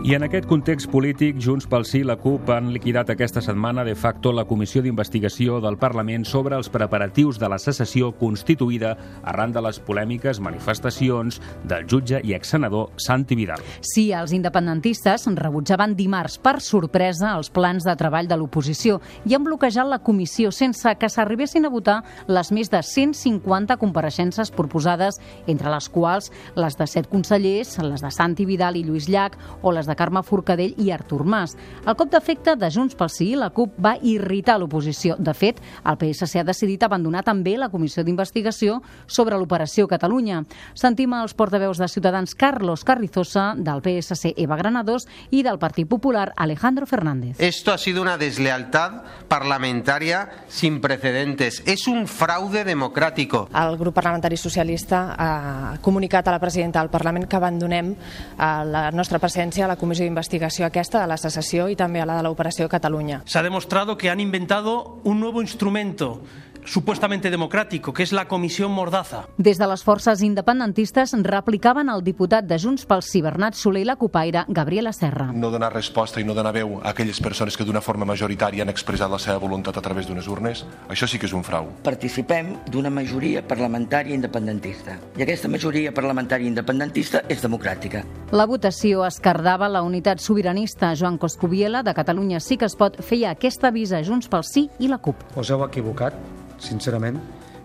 I 0.05 0.14
en 0.14 0.23
aquest 0.23 0.47
context 0.47 0.87
polític, 0.93 1.40
Junts 1.43 1.67
pel 1.67 1.83
Sí 1.83 1.99
i 1.99 2.07
la 2.07 2.14
CUP 2.23 2.47
han 2.55 2.69
liquidat 2.71 3.09
aquesta 3.11 3.40
setmana 3.43 3.83
de 3.85 3.97
facto 3.99 4.31
la 4.33 4.45
comissió 4.47 4.78
d'investigació 4.81 5.57
del 5.59 5.75
Parlament 5.76 6.23
sobre 6.25 6.55
els 6.55 6.69
preparatius 6.71 7.40
de 7.43 7.49
la 7.50 7.59
secessió 7.59 8.12
constituïda 8.14 8.93
arran 9.26 9.50
de 9.52 9.62
les 9.67 9.81
polèmiques 9.83 10.38
manifestacions 10.38 11.40
del 11.67 11.88
jutge 11.90 12.21
i 12.23 12.37
exsenador 12.37 12.93
Santi 12.95 13.35
Vidal. 13.35 13.64
Sí, 13.83 14.12
els 14.14 14.33
independentistes 14.37 15.26
rebutjaven 15.35 15.97
dimarts 15.99 16.38
per 16.38 16.61
sorpresa 16.62 17.35
els 17.35 17.50
plans 17.50 17.83
de 17.83 17.97
treball 17.99 18.31
de 18.31 18.38
l'oposició 18.38 19.00
i 19.26 19.35
han 19.35 19.45
bloquejat 19.45 19.90
la 19.90 19.99
comissió 20.07 20.55
sense 20.55 20.95
que 20.95 21.11
s'arribessin 21.11 21.67
a 21.67 21.73
votar 21.75 21.99
les 22.31 22.52
més 22.55 22.71
de 22.71 22.85
150 22.87 23.76
compareixences 23.83 24.55
proposades, 24.55 25.19
entre 25.49 25.75
les 25.75 25.90
quals 25.90 26.31
les 26.55 26.78
de 26.78 26.87
set 26.87 27.11
consellers, 27.11 27.75
les 27.83 28.07
de 28.07 28.14
Santi 28.14 28.47
Vidal 28.47 28.78
i 28.78 28.87
Lluís 28.87 29.11
Llach 29.11 29.35
o 29.61 29.75
les 29.75 29.88
de 29.88 29.97
Carme 29.97 30.23
Forcadell 30.23 30.75
i 30.78 30.90
Artur 30.92 31.25
Mas. 31.25 31.57
El 31.87 31.97
cop 31.97 32.12
d'efecte 32.12 32.54
de 32.57 32.71
Junts 32.71 32.97
pel 32.99 33.11
Sí 33.12 33.33
i 33.33 33.38
la 33.38 33.50
CUP 33.54 33.78
va 33.83 33.97
irritar 34.02 34.59
l'oposició. 34.61 35.16
De 35.18 35.35
fet, 35.35 35.61
el 35.85 35.99
PSC 35.99 36.42
ha 36.42 36.47
decidit 36.47 36.85
abandonar 36.85 37.25
també 37.26 37.57
la 37.59 37.71
comissió 37.73 38.04
d'investigació 38.04 38.83
sobre 39.07 39.38
l'operació 39.38 39.88
Catalunya. 39.88 40.45
Sentim 40.78 41.16
els 41.18 41.35
portaveus 41.35 41.80
de 41.80 41.88
Ciutadans 41.88 42.35
Carlos 42.35 42.85
Carrizosa, 42.85 43.54
del 43.57 43.83
PSC 43.83 44.35
Eva 44.37 44.57
Granados 44.61 45.09
i 45.30 45.42
del 45.42 45.59
Partit 45.59 45.88
Popular 45.88 46.33
Alejandro 46.37 46.87
Fernández. 46.87 47.40
Esto 47.40 47.73
ha 47.73 47.78
sido 47.78 48.02
una 48.02 48.18
deslealtad 48.18 49.02
parlamentaria 49.28 50.45
sin 50.49 50.80
precedentes. 50.80 51.62
Es 51.66 51.87
un 51.87 52.07
fraude 52.07 52.64
democrático. 52.64 53.49
El 53.54 53.76
grup 53.76 53.95
parlamentari 53.95 54.37
socialista 54.37 55.14
ha 55.18 55.78
comunicat 55.80 56.28
a 56.28 56.33
la 56.33 56.40
presidenta 56.40 56.80
del 56.80 56.90
Parlament 56.90 57.26
que 57.28 57.37
abandonem 57.37 57.92
eh, 57.92 57.97
la 58.38 58.90
nostra 58.92 59.18
presència 59.18 59.64
a 59.64 59.68
la 59.68 59.77
comissió 59.78 60.04
d'investigació 60.04 60.66
aquesta 60.66 61.00
de 61.00 61.08
la 61.11 61.16
secessió 61.16 61.68
i 61.70 61.76
també 61.76 62.02
a 62.02 62.06
la 62.06 62.18
de 62.18 62.26
l'operació 62.26 62.68
Catalunya. 62.68 63.23
Se 63.26 63.38
ha 63.38 63.42
demostrado 63.42 63.97
que 63.97 64.11
han 64.11 64.20
inventado 64.20 64.99
un 65.04 65.20
nuevo 65.20 65.40
instrumento 65.40 66.20
supuestamente 66.68 67.30
democrático, 67.30 67.92
que 67.92 68.02
es 68.02 68.12
la 68.12 68.28
Comisión 68.28 68.72
Mordaza. 68.72 69.26
Des 69.38 69.58
de 69.58 69.66
les 69.66 69.82
forces 69.82 70.22
independentistes 70.22 71.14
replicaven 71.22 71.88
el 71.88 72.04
diputat 72.04 72.44
de 72.44 72.58
Junts 72.58 72.84
pel 72.87 73.02
Sí, 73.02 73.22
Bernat 73.22 73.54
Soler 73.54 73.82
i 73.82 73.88
la 73.88 73.96
copaire 73.96 74.44
Gabriela 74.48 74.92
Serra. 74.92 75.30
No 75.32 75.50
donar 75.50 75.72
resposta 75.72 76.20
i 76.20 76.25
no 76.25 76.34
donar 76.37 76.52
veu 76.52 76.78
a 76.82 76.90
aquelles 76.90 77.20
persones 77.20 77.56
que 77.56 77.64
d'una 77.64 77.80
forma 77.80 78.04
majoritària 78.04 78.62
han 78.62 78.72
expressat 78.72 79.10
la 79.10 79.18
seva 79.18 79.38
voluntat 79.38 79.76
a 79.78 79.82
través 79.82 80.06
d'unes 80.06 80.28
urnes, 80.28 80.64
això 80.88 81.08
sí 81.08 81.18
que 81.18 81.26
és 81.26 81.32
un 81.32 81.44
frau. 81.44 81.70
Participem 81.82 82.54
d'una 82.68 82.90
majoria 82.90 83.42
parlamentària 83.42 84.14
independentista 84.14 84.98
i 85.16 85.25
aquesta 85.25 85.48
majoria 85.48 85.92
parlamentària 85.94 86.48
independentista 86.48 87.25
és 87.28 87.40
democràtica. 87.42 88.04
La 88.32 88.46
votació 88.46 89.06
escardava 89.06 89.68
la 89.68 89.82
unitat 89.82 90.20
sobiranista. 90.20 90.92
Joan 90.94 91.16
Coscubiela, 91.18 91.82
de 91.82 91.94
Catalunya 91.94 92.40
Sí 92.40 92.58
que 92.58 92.66
es 92.66 92.76
pot, 92.76 93.00
feia 93.02 93.30
aquesta 93.30 93.68
avisa 93.68 93.98
a 93.98 94.04
Junts 94.04 94.28
pel 94.28 94.44
Sí 94.44 94.68
i 94.78 94.88
la 94.88 94.98
CUP. 94.98 95.25
Us 95.37 95.50
heu 95.50 95.64
equivocat, 95.64 96.14
sincerament, 96.59 97.19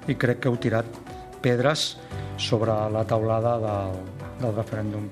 i 0.08 0.16
crec 0.20 0.44
que 0.44 0.52
heu 0.52 0.58
tirat 0.60 0.86
pedres 1.44 1.94
sobre 2.38 2.76
la 2.92 3.04
taulada 3.08 3.58
del, 3.62 3.98
del 4.42 4.56
referèndum. 4.56 5.08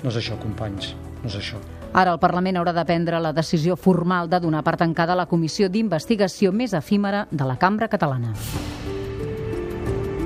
No 0.00 0.08
és 0.08 0.18
això, 0.20 0.38
companys, 0.40 0.94
no 1.20 1.28
és 1.28 1.36
això. 1.40 1.60
Ara 1.90 2.14
el 2.14 2.20
Parlament 2.22 2.60
haurà 2.60 2.72
de 2.72 2.84
prendre 2.86 3.18
la 3.18 3.32
decisió 3.34 3.74
formal 3.76 4.30
de 4.30 4.38
donar 4.40 4.62
per 4.62 4.76
tancada 4.78 5.18
la 5.18 5.26
comissió 5.26 5.68
d'investigació 5.68 6.52
més 6.52 6.76
efímera 6.78 7.26
de 7.30 7.48
la 7.48 7.58
cambra 7.58 7.90
catalana. 7.90 8.32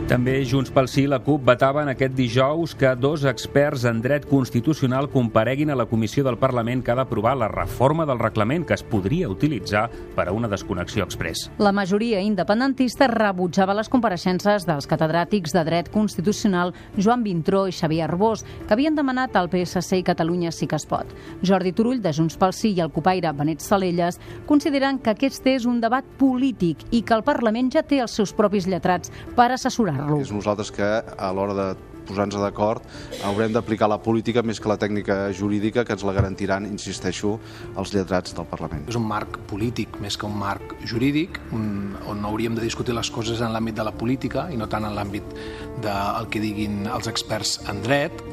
També 0.05 0.35
Junts 0.45 0.69
pel 0.69 0.85
Sí 0.93 1.07
i 1.07 1.09
la 1.09 1.17
CUP 1.25 1.47
vetaven 1.49 1.89
aquest 1.89 2.13
dijous 2.13 2.75
que 2.77 2.91
dos 3.01 3.23
experts 3.25 3.87
en 3.89 4.03
dret 4.05 4.27
constitucional 4.29 5.07
compareguin 5.09 5.71
a 5.73 5.77
la 5.81 5.87
comissió 5.89 6.21
del 6.27 6.37
Parlament 6.37 6.83
que 6.85 6.93
ha 6.93 6.97
d'aprovar 6.99 7.33
la 7.41 7.49
reforma 7.49 8.05
del 8.05 8.21
reglament 8.21 8.67
que 8.69 8.77
es 8.77 8.83
podria 8.85 9.31
utilitzar 9.33 9.87
per 10.15 10.27
a 10.29 10.35
una 10.37 10.51
desconnexió 10.53 11.07
express. 11.09 11.47
La 11.57 11.73
majoria 11.73 12.21
independentista 12.21 13.09
rebutjava 13.09 13.79
les 13.79 13.89
compareixences 13.89 14.67
dels 14.69 14.89
catedràtics 14.91 15.57
de 15.57 15.63
dret 15.65 15.89
constitucional 15.89 16.75
Joan 16.99 17.25
Vintró 17.25 17.65
i 17.65 17.73
Xavier 17.73 18.05
Arbós, 18.05 18.45
que 18.45 18.77
havien 18.77 19.01
demanat 19.01 19.41
al 19.41 19.49
PSC 19.49 20.03
i 20.03 20.05
Catalunya 20.05 20.53
sí 20.53 20.69
que 20.69 20.77
es 20.77 20.85
pot. 20.85 21.09
Jordi 21.41 21.73
Turull, 21.73 22.05
de 22.05 22.13
Junts 22.13 22.37
pel 22.37 22.53
Sí, 22.53 22.75
i 22.77 22.85
el 22.85 22.93
copaire 22.93 23.33
Benet 23.33 23.65
Salelles 23.65 24.21
consideren 24.45 25.01
que 25.01 25.17
aquest 25.17 25.49
és 25.49 25.65
un 25.65 25.81
debat 25.81 26.05
polític 26.21 26.85
i 26.93 27.01
que 27.01 27.17
el 27.17 27.25
Parlament 27.25 27.73
ja 27.73 27.87
té 27.89 28.05
els 28.05 28.21
seus 28.21 28.37
propis 28.37 28.69
lletrats 28.69 29.09
per 29.33 29.49
assessorar 29.49 29.94
lo 29.97 30.21
És 30.21 30.33
nosaltres 30.35 30.73
que 30.75 30.85
a 30.85 31.33
l'hora 31.35 31.55
de 31.57 31.69
posar-nos 32.05 32.41
d'acord 32.41 32.85
haurem 33.25 33.55
d'aplicar 33.55 33.89
la 33.89 33.99
política 34.03 34.43
més 34.45 34.61
que 34.61 34.69
la 34.69 34.77
tècnica 34.81 35.33
jurídica 35.33 35.85
que 35.85 35.95
ens 35.97 36.05
la 36.05 36.13
garantiran, 36.17 36.67
insisteixo, 36.69 37.39
els 37.81 37.95
lletrats 37.95 38.37
del 38.37 38.49
Parlament. 38.51 38.85
És 38.93 38.99
un 39.01 39.07
marc 39.09 39.39
polític 39.51 39.99
més 40.05 40.19
que 40.21 40.29
un 40.29 40.37
marc 40.39 40.77
jurídic 40.85 41.41
un, 41.57 41.95
on 42.11 42.25
hauríem 42.29 42.59
de 42.59 42.65
discutir 42.65 42.97
les 42.97 43.11
coses 43.11 43.41
en 43.41 43.55
l'àmbit 43.57 43.81
de 43.81 43.89
la 43.89 43.95
política 43.97 44.49
i 44.53 44.61
no 44.61 44.69
tant 44.69 44.85
en 44.85 44.97
l'àmbit 44.97 45.37
del 45.85 46.31
que 46.31 46.43
diguin 46.45 46.85
els 46.93 47.09
experts 47.11 47.59
en 47.71 47.83
dret, 47.85 48.25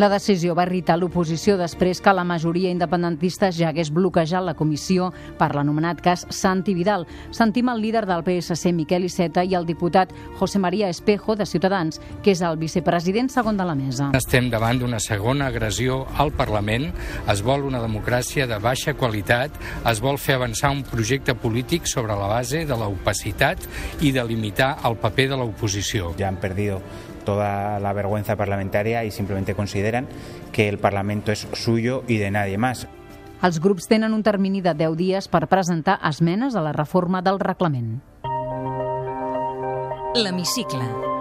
la 0.00 0.08
decisió 0.08 0.54
va 0.56 0.64
irritar 0.64 0.94
l'oposició 0.96 1.58
després 1.60 1.98
que 2.00 2.12
la 2.16 2.22
majoria 2.24 2.70
independentista 2.72 3.50
ja 3.52 3.68
hagués 3.68 3.90
bloquejat 3.92 4.46
la 4.46 4.54
comissió 4.56 5.10
per 5.36 5.50
l'anomenat 5.52 6.00
cas 6.00 6.22
Santi 6.32 6.72
Vidal. 6.72 7.04
Sentim 7.36 7.68
el 7.68 7.82
líder 7.84 8.06
del 8.08 8.24
PSC, 8.24 8.72
Miquel 8.72 9.04
Iceta, 9.04 9.44
i 9.44 9.52
el 9.58 9.68
diputat 9.68 10.14
José 10.38 10.58
María 10.58 10.88
Espejo, 10.88 11.36
de 11.36 11.44
Ciutadans, 11.44 12.00
que 12.24 12.32
és 12.32 12.40
el 12.40 12.56
vicepresident 12.56 13.28
segon 13.28 13.60
de 13.60 13.68
la 13.68 13.76
mesa. 13.76 14.08
Estem 14.16 14.48
davant 14.48 14.80
d'una 14.80 15.02
segona 15.04 15.50
agressió 15.52 16.06
al 16.16 16.32
Parlament. 16.32 16.88
Es 17.28 17.44
vol 17.44 17.68
una 17.68 17.84
democràcia 17.84 18.48
de 18.48 18.56
baixa 18.56 18.96
qualitat, 18.96 19.52
es 19.84 20.00
vol 20.00 20.16
fer 20.16 20.38
avançar 20.40 20.72
un 20.72 20.80
projecte 20.88 21.36
polític 21.36 21.84
sobre 21.84 22.16
la 22.16 22.32
base 22.38 22.64
de 22.64 22.80
l'opacitat 22.80 23.68
i 24.00 24.16
de 24.16 24.24
limitar 24.24 24.78
el 24.88 24.96
paper 24.96 25.28
de 25.34 25.42
l'oposició. 25.44 26.14
Ja 26.16 26.32
han 26.32 26.40
perdido 26.40 26.80
toda 27.30 27.78
la 27.78 27.92
vergüenza 27.92 28.34
parlamentaria 28.34 29.04
y 29.04 29.12
simplemente 29.12 29.54
consideran 29.54 30.08
que 30.50 30.68
el 30.68 30.78
Parlamento 30.78 31.30
es 31.30 31.46
suyo 31.52 32.02
y 32.08 32.16
de 32.16 32.32
nadie 32.32 32.58
más. 32.58 32.88
Els 33.40 33.60
grups 33.60 33.86
tenen 33.88 34.12
un 34.12 34.24
termini 34.26 34.60
de 34.60 34.74
10 34.74 34.96
dies 34.98 35.28
per 35.30 35.46
presentar 35.48 35.96
esmenes 36.04 36.58
a 36.58 36.64
la 36.66 36.74
reforma 36.74 37.22
del 37.22 37.38
reglament. 37.40 38.02
L'hemicicle. 40.12 41.19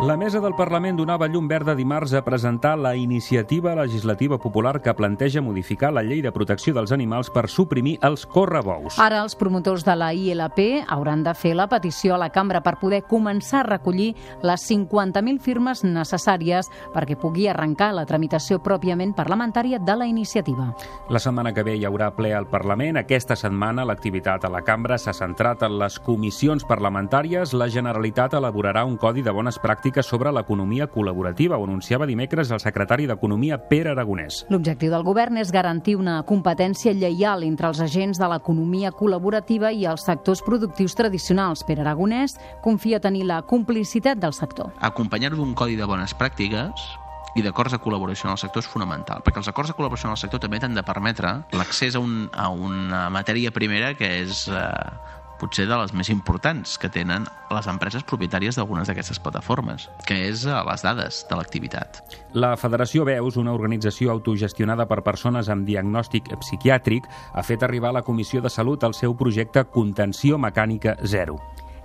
La 0.00 0.16
mesa 0.16 0.38
del 0.38 0.54
Parlament 0.54 0.94
donava 0.94 1.26
llum 1.26 1.48
verda 1.50 1.72
dimarts 1.74 2.12
a 2.14 2.20
presentar 2.22 2.76
la 2.78 2.92
iniciativa 2.94 3.72
legislativa 3.74 4.36
popular 4.38 4.80
que 4.80 4.92
planteja 4.94 5.42
modificar 5.42 5.90
la 5.92 6.04
llei 6.06 6.20
de 6.22 6.30
protecció 6.30 6.70
dels 6.76 6.92
animals 6.94 7.32
per 7.34 7.48
suprimir 7.50 7.96
els 8.06 8.22
correbous. 8.22 8.94
Ara 9.02 9.24
els 9.24 9.34
promotors 9.34 9.82
de 9.82 9.96
la 9.98 10.12
ILP 10.14 10.60
hauran 10.86 11.24
de 11.26 11.34
fer 11.34 11.56
la 11.58 11.66
petició 11.66 12.14
a 12.14 12.18
la 12.22 12.28
cambra 12.30 12.60
per 12.62 12.76
poder 12.78 13.00
començar 13.10 13.64
a 13.64 13.66
recollir 13.66 14.12
les 14.46 14.68
50.000 14.70 15.42
firmes 15.42 15.82
necessàries 15.82 16.70
perquè 16.94 17.18
pugui 17.18 17.48
arrencar 17.50 17.90
la 17.98 18.06
tramitació 18.06 18.60
pròpiament 18.62 19.16
parlamentària 19.18 19.82
de 19.82 19.98
la 19.98 20.06
iniciativa. 20.06 20.68
La 21.10 21.18
setmana 21.18 21.50
que 21.52 21.66
ve 21.66 21.74
hi 21.74 21.84
haurà 21.90 22.12
ple 22.14 22.30
al 22.38 22.46
Parlament. 22.46 23.02
Aquesta 23.02 23.34
setmana 23.34 23.82
l'activitat 23.82 24.46
a 24.46 24.54
la 24.54 24.62
cambra 24.62 24.94
s'ha 24.94 25.16
centrat 25.16 25.66
en 25.66 25.74
les 25.82 25.98
comissions 25.98 26.62
parlamentàries. 26.70 27.50
La 27.50 27.66
Generalitat 27.66 28.38
elaborarà 28.38 28.86
un 28.86 28.96
codi 28.96 29.26
de 29.26 29.34
bones 29.34 29.58
pràctiques 29.58 29.87
sobre 30.02 30.30
l'economia 30.32 30.86
col·laborativa, 30.92 31.56
ho 31.56 31.64
anunciava 31.64 32.06
dimecres 32.06 32.50
el 32.52 32.60
secretari 32.60 33.06
d'Economia, 33.08 33.58
Pere 33.70 33.90
Aragonès. 33.90 34.44
L'objectiu 34.52 34.92
del 34.92 35.02
govern 35.06 35.40
és 35.40 35.52
garantir 35.52 35.96
una 35.96 36.20
competència 36.28 36.92
lleial 36.92 37.42
entre 37.46 37.68
els 37.68 37.80
agents 37.80 38.20
de 38.20 38.28
l'economia 38.28 38.92
col·laborativa 38.92 39.72
i 39.72 39.86
els 39.88 40.04
sectors 40.04 40.44
productius 40.44 40.94
tradicionals. 40.94 41.64
Pere 41.66 41.82
Aragonès 41.82 42.36
confia 42.62 43.00
tenir 43.00 43.24
la 43.26 43.42
complicitat 43.42 44.20
del 44.20 44.36
sector. 44.36 44.70
Acompanyar-ho 44.80 45.36
d'un 45.40 45.54
codi 45.54 45.76
de 45.76 45.88
bones 45.88 46.14
pràctiques 46.14 46.88
i 47.36 47.42
d'acords 47.44 47.74
de 47.74 47.78
col·laboració 47.82 48.28
en 48.28 48.34
el 48.34 48.40
sector 48.40 48.64
és 48.64 48.70
fonamental, 48.70 49.22
perquè 49.24 49.42
els 49.42 49.50
acords 49.50 49.70
de 49.70 49.76
col·laboració 49.78 50.08
en 50.08 50.16
el 50.16 50.20
sector 50.20 50.40
també 50.42 50.60
t'han 50.62 50.76
de 50.76 50.84
permetre 50.86 51.34
l'accés 51.54 51.94
a, 51.94 52.02
un, 52.02 52.26
a 52.32 52.48
una 52.50 53.06
matèria 53.14 53.52
primera 53.54 53.92
que 53.98 54.08
és 54.22 54.46
eh, 54.48 55.17
potser 55.40 55.66
de 55.70 55.76
les 55.80 55.94
més 55.96 56.10
importants 56.12 56.76
que 56.80 56.90
tenen 56.92 57.26
les 57.54 57.68
empreses 57.70 58.04
propietàries 58.06 58.58
d'algunes 58.58 58.88
d'aquestes 58.90 59.20
plataformes, 59.22 59.88
que 60.08 60.16
és 60.28 60.44
eh, 60.46 60.56
les 60.68 60.84
dades 60.84 61.22
de 61.30 61.38
l'activitat. 61.38 62.02
La 62.34 62.54
Federació 62.60 63.06
Veus, 63.08 63.38
una 63.40 63.54
organització 63.56 64.12
autogestionada 64.12 64.88
per 64.90 65.00
persones 65.06 65.48
amb 65.52 65.66
diagnòstic 65.68 66.32
psiquiàtric, 66.42 67.08
ha 67.32 67.46
fet 67.46 67.62
arribar 67.62 67.94
a 67.94 68.00
la 68.00 68.06
Comissió 68.06 68.42
de 68.44 68.52
Salut 68.52 68.84
el 68.84 68.98
seu 68.98 69.16
projecte 69.16 69.64
Contenció 69.72 70.38
Mecànica 70.38 70.98
Zero. 71.04 71.38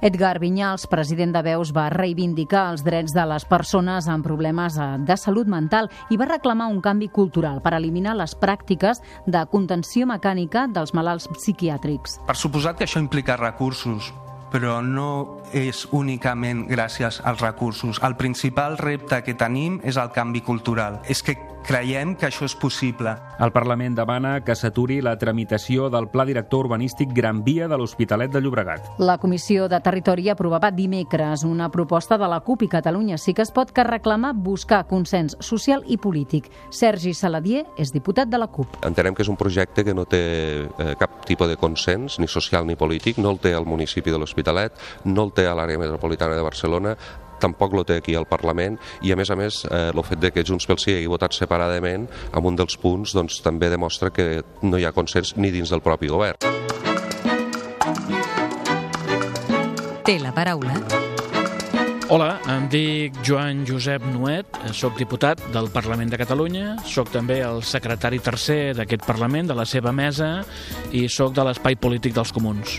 Edgar 0.04 0.36
Vinyals, 0.42 0.84
president 0.92 1.32
de 1.32 1.40
Veus, 1.46 1.70
va 1.72 1.86
reivindicar 1.88 2.66
els 2.74 2.82
drets 2.84 3.14
de 3.16 3.24
les 3.24 3.46
persones 3.48 4.10
amb 4.12 4.26
problemes 4.28 4.76
eh, 4.76 4.88
de 5.00 5.16
salut 5.16 5.48
mental 5.48 5.88
i 6.12 6.18
va 6.20 6.28
reclamar 6.28 6.68
un 6.74 6.82
canvi 6.84 7.08
cultural 7.08 7.62
per 7.64 7.72
eliminar 7.78 8.18
les 8.20 8.34
pràctiques 8.36 9.00
de 9.24 9.46
contenció 9.54 10.04
mecànica 10.10 10.66
dels 10.68 10.92
malalts 10.92 11.30
psiquiàtrics. 11.32 12.18
Per 12.28 12.36
suposat 12.36 12.82
que 12.82 12.84
això 12.84 13.00
implica 13.00 13.40
recursos, 13.40 14.12
però 14.52 14.82
no 14.84 15.40
és 15.56 15.86
únicament 15.96 16.68
gràcies 16.68 17.22
als 17.24 17.40
recursos. 17.40 18.04
El 18.04 18.20
principal 18.20 18.76
repte 18.84 19.24
que 19.24 19.40
tenim 19.40 19.80
és 19.88 19.96
el 19.96 20.12
canvi 20.12 20.44
cultural. 20.44 21.00
És 21.08 21.24
que 21.24 21.40
creiem 21.64 22.14
que 22.20 22.28
això 22.28 22.46
és 22.46 22.54
possible. 22.60 23.14
El 23.42 23.52
Parlament 23.56 23.96
demana 23.96 24.34
que 24.46 24.56
s'aturi 24.56 25.00
la 25.02 25.16
tramitació 25.20 25.88
del 25.94 26.10
Pla 26.12 26.26
Director 26.28 26.68
Urbanístic 26.68 27.14
Gran 27.16 27.42
Via 27.46 27.70
de 27.72 27.78
l'Hospitalet 27.80 28.32
de 28.34 28.42
Llobregat. 28.44 28.90
La 29.00 29.18
Comissió 29.18 29.70
de 29.72 29.80
Territori 29.84 30.30
aprovava 30.30 30.72
dimecres 30.72 31.46
una 31.48 31.70
proposta 31.72 32.18
de 32.20 32.30
la 32.30 32.42
CUP 32.44 32.68
i 32.68 32.70
Catalunya 32.76 33.18
sí 33.18 33.34
que 33.34 33.46
es 33.46 33.52
pot 33.56 33.72
que 33.72 33.88
reclama 33.88 34.34
buscar 34.36 34.84
consens 34.88 35.38
social 35.40 35.84
i 35.88 35.98
polític. 35.98 36.52
Sergi 36.70 37.16
Saladier 37.16 37.64
és 37.80 37.94
diputat 37.96 38.30
de 38.30 38.42
la 38.42 38.50
CUP. 38.52 38.82
Entenem 38.84 39.16
que 39.16 39.24
és 39.24 39.32
un 39.32 39.40
projecte 39.40 39.86
que 39.88 39.96
no 39.96 40.06
té 40.06 40.24
eh, 40.68 40.94
cap 41.00 41.24
tipus 41.26 41.48
de 41.48 41.58
consens, 41.58 42.20
ni 42.20 42.28
social 42.28 42.68
ni 42.68 42.76
polític, 42.76 43.18
no 43.24 43.32
el 43.32 43.40
té 43.40 43.54
al 43.56 43.66
municipi 43.66 44.12
de 44.12 44.20
l'Hospitalet, 44.20 44.76
no 45.06 45.30
el 45.30 45.34
té 45.34 45.48
a 45.48 45.56
l'àrea 45.56 45.80
metropolitana 45.80 46.36
de 46.36 46.44
Barcelona, 46.44 46.98
tampoc 47.44 47.76
lo 47.76 47.86
té 47.88 48.00
aquí 48.00 48.16
al 48.16 48.28
Parlament 48.30 48.80
i 49.04 49.14
a 49.14 49.20
més 49.20 49.32
a 49.34 49.38
més 49.40 49.64
eh, 49.68 49.92
el 49.92 50.04
fet 50.08 50.24
de 50.24 50.32
que 50.34 50.46
Junts 50.48 50.68
pel 50.70 50.80
Sí 50.82 50.96
hagi 50.96 51.12
votat 51.12 51.36
separadament 51.36 52.08
amb 52.32 52.50
un 52.50 52.60
dels 52.60 52.80
punts 52.80 53.16
doncs, 53.16 53.42
també 53.44 53.70
demostra 53.74 54.12
que 54.14 54.42
no 54.64 54.80
hi 54.80 54.88
ha 54.88 54.96
consens 54.96 55.36
ni 55.38 55.52
dins 55.52 55.74
del 55.74 55.84
propi 55.84 56.12
govern. 56.12 56.40
Té 60.04 60.20
la 60.20 60.34
paraula 60.36 60.76
Hola, 62.14 62.36
em 62.52 62.68
dic 62.70 63.16
Joan 63.26 63.64
Josep 63.66 64.04
Nuet, 64.12 64.60
sóc 64.76 65.00
diputat 65.00 65.40
del 65.56 65.72
Parlament 65.74 66.12
de 66.12 66.20
Catalunya, 66.20 66.76
sóc 66.86 67.10
també 67.10 67.40
el 67.42 67.64
secretari 67.66 68.20
tercer 68.22 68.76
d'aquest 68.78 69.08
Parlament, 69.08 69.50
de 69.50 69.58
la 69.58 69.66
seva 69.66 69.96
mesa, 69.96 70.44
i 70.92 71.08
sóc 71.10 71.34
de 71.34 71.48
l'espai 71.48 71.80
polític 71.80 72.14
dels 72.14 72.36
comuns. 72.36 72.78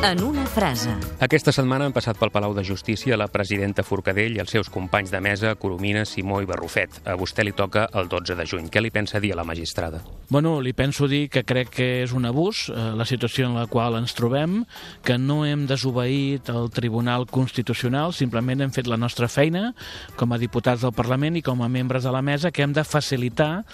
En 0.00 0.22
una 0.22 0.46
frase. 0.46 0.92
Aquesta 1.18 1.50
setmana 1.50 1.88
han 1.88 1.92
passat 1.92 2.20
pel 2.20 2.30
Palau 2.30 2.52
de 2.54 2.62
Justícia 2.62 3.16
la 3.18 3.26
presidenta 3.34 3.82
Forcadell 3.82 4.36
i 4.36 4.38
els 4.38 4.52
seus 4.54 4.68
companys 4.70 5.10
de 5.10 5.18
mesa, 5.18 5.56
Coromina, 5.58 6.04
Simó 6.06 6.38
i 6.38 6.46
Barrufet. 6.46 7.00
A 7.02 7.16
vostè 7.18 7.42
li 7.42 7.50
toca 7.50 7.88
el 7.98 8.06
12 8.06 8.36
de 8.38 8.46
juny. 8.46 8.68
Què 8.70 8.78
li 8.78 8.92
pensa 8.94 9.18
dir 9.18 9.32
a 9.34 9.38
la 9.40 9.44
magistrada? 9.44 9.98
Bueno, 10.30 10.60
li 10.62 10.70
penso 10.72 11.08
dir 11.10 11.24
que 11.34 11.42
crec 11.42 11.72
que 11.74 11.88
és 12.04 12.14
un 12.14 12.28
abús 12.30 12.68
eh, 12.70 12.76
la 12.94 13.06
situació 13.08 13.48
en 13.48 13.56
la 13.58 13.66
qual 13.66 13.98
ens 13.98 14.14
trobem, 14.14 14.60
que 15.02 15.16
no 15.18 15.40
hem 15.48 15.66
desobeït 15.66 16.52
el 16.54 16.70
Tribunal 16.70 17.26
Constitucional, 17.26 18.14
simplement 18.14 18.62
hem 18.62 18.70
fet 18.70 18.86
la 18.86 19.00
nostra 19.00 19.26
feina 19.26 19.72
com 20.20 20.30
a 20.30 20.38
diputats 20.38 20.86
del 20.86 20.94
Parlament 20.94 21.40
i 21.40 21.42
com 21.42 21.58
a 21.64 21.68
membres 21.68 22.06
de 22.06 22.14
la 22.14 22.22
mesa, 22.22 22.52
que 22.54 22.62
hem 22.62 22.76
de 22.76 22.86
facilitar 22.86 23.64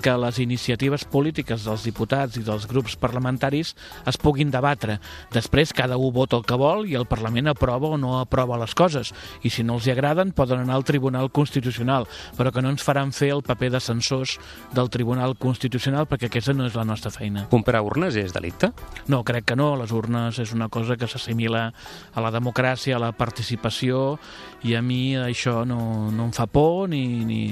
que 0.00 0.16
les 0.16 0.40
iniciatives 0.40 1.04
polítiques 1.04 1.68
dels 1.68 1.84
diputats 1.84 2.40
i 2.40 2.46
dels 2.46 2.64
grups 2.70 2.96
parlamentaris 2.96 3.74
es 4.08 4.22
puguin 4.22 4.54
debatre. 4.54 4.96
Després 5.34 5.57
Després 5.58 5.74
cada 5.74 5.96
un 5.98 6.12
vota 6.14 6.36
el 6.38 6.44
que 6.46 6.54
vol 6.54 6.84
i 6.86 6.92
el 6.94 7.08
Parlament 7.10 7.48
aprova 7.50 7.88
o 7.90 7.96
no 7.98 8.12
aprova 8.20 8.60
les 8.60 8.76
coses. 8.78 9.08
I 9.42 9.50
si 9.50 9.64
no 9.66 9.74
els 9.74 9.88
hi 9.88 9.90
agraden 9.90 10.30
poden 10.30 10.60
anar 10.62 10.76
al 10.76 10.84
Tribunal 10.86 11.32
Constitucional, 11.34 12.06
però 12.38 12.52
que 12.54 12.62
no 12.62 12.70
ens 12.70 12.84
faran 12.86 13.10
fer 13.10 13.32
el 13.34 13.42
paper 13.42 13.72
de 13.74 13.80
censors 13.82 14.36
del 14.70 14.86
Tribunal 14.86 15.34
Constitucional 15.34 16.06
perquè 16.06 16.30
aquesta 16.30 16.54
no 16.54 16.68
és 16.68 16.78
la 16.78 16.86
nostra 16.86 17.10
feina. 17.10 17.48
Comprar 17.50 17.82
urnes 17.82 18.14
és 18.14 18.30
delicte? 18.36 18.70
No, 19.10 19.24
crec 19.26 19.48
que 19.50 19.58
no. 19.58 19.72
Les 19.82 19.90
urnes 19.90 20.38
és 20.38 20.54
una 20.54 20.70
cosa 20.70 20.94
que 20.94 21.10
s'assimila 21.10 21.72
a 22.14 22.22
la 22.22 22.30
democràcia, 22.30 22.94
a 22.94 23.02
la 23.02 23.10
participació, 23.10 24.20
i 24.62 24.78
a 24.78 24.82
mi 24.82 25.16
això 25.18 25.64
no, 25.66 26.12
no 26.14 26.30
em 26.30 26.34
fa 26.38 26.46
por 26.46 26.86
ni, 26.88 27.02
ni, 27.26 27.42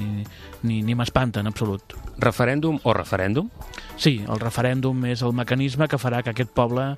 ni, 0.63 0.79
ni 0.79 0.95
m'espanta 0.95 1.43
en 1.43 1.51
absolut. 1.51 1.99
Referèndum 2.23 2.79
o 2.83 2.95
referèndum? 2.95 3.51
Sí, 3.97 4.19
el 4.25 4.39
referèndum 4.41 5.05
és 5.09 5.21
el 5.25 5.35
mecanisme 5.37 5.87
que 5.89 5.99
farà 6.01 6.23
que 6.23 6.31
aquest 6.33 6.49
poble 6.53 6.91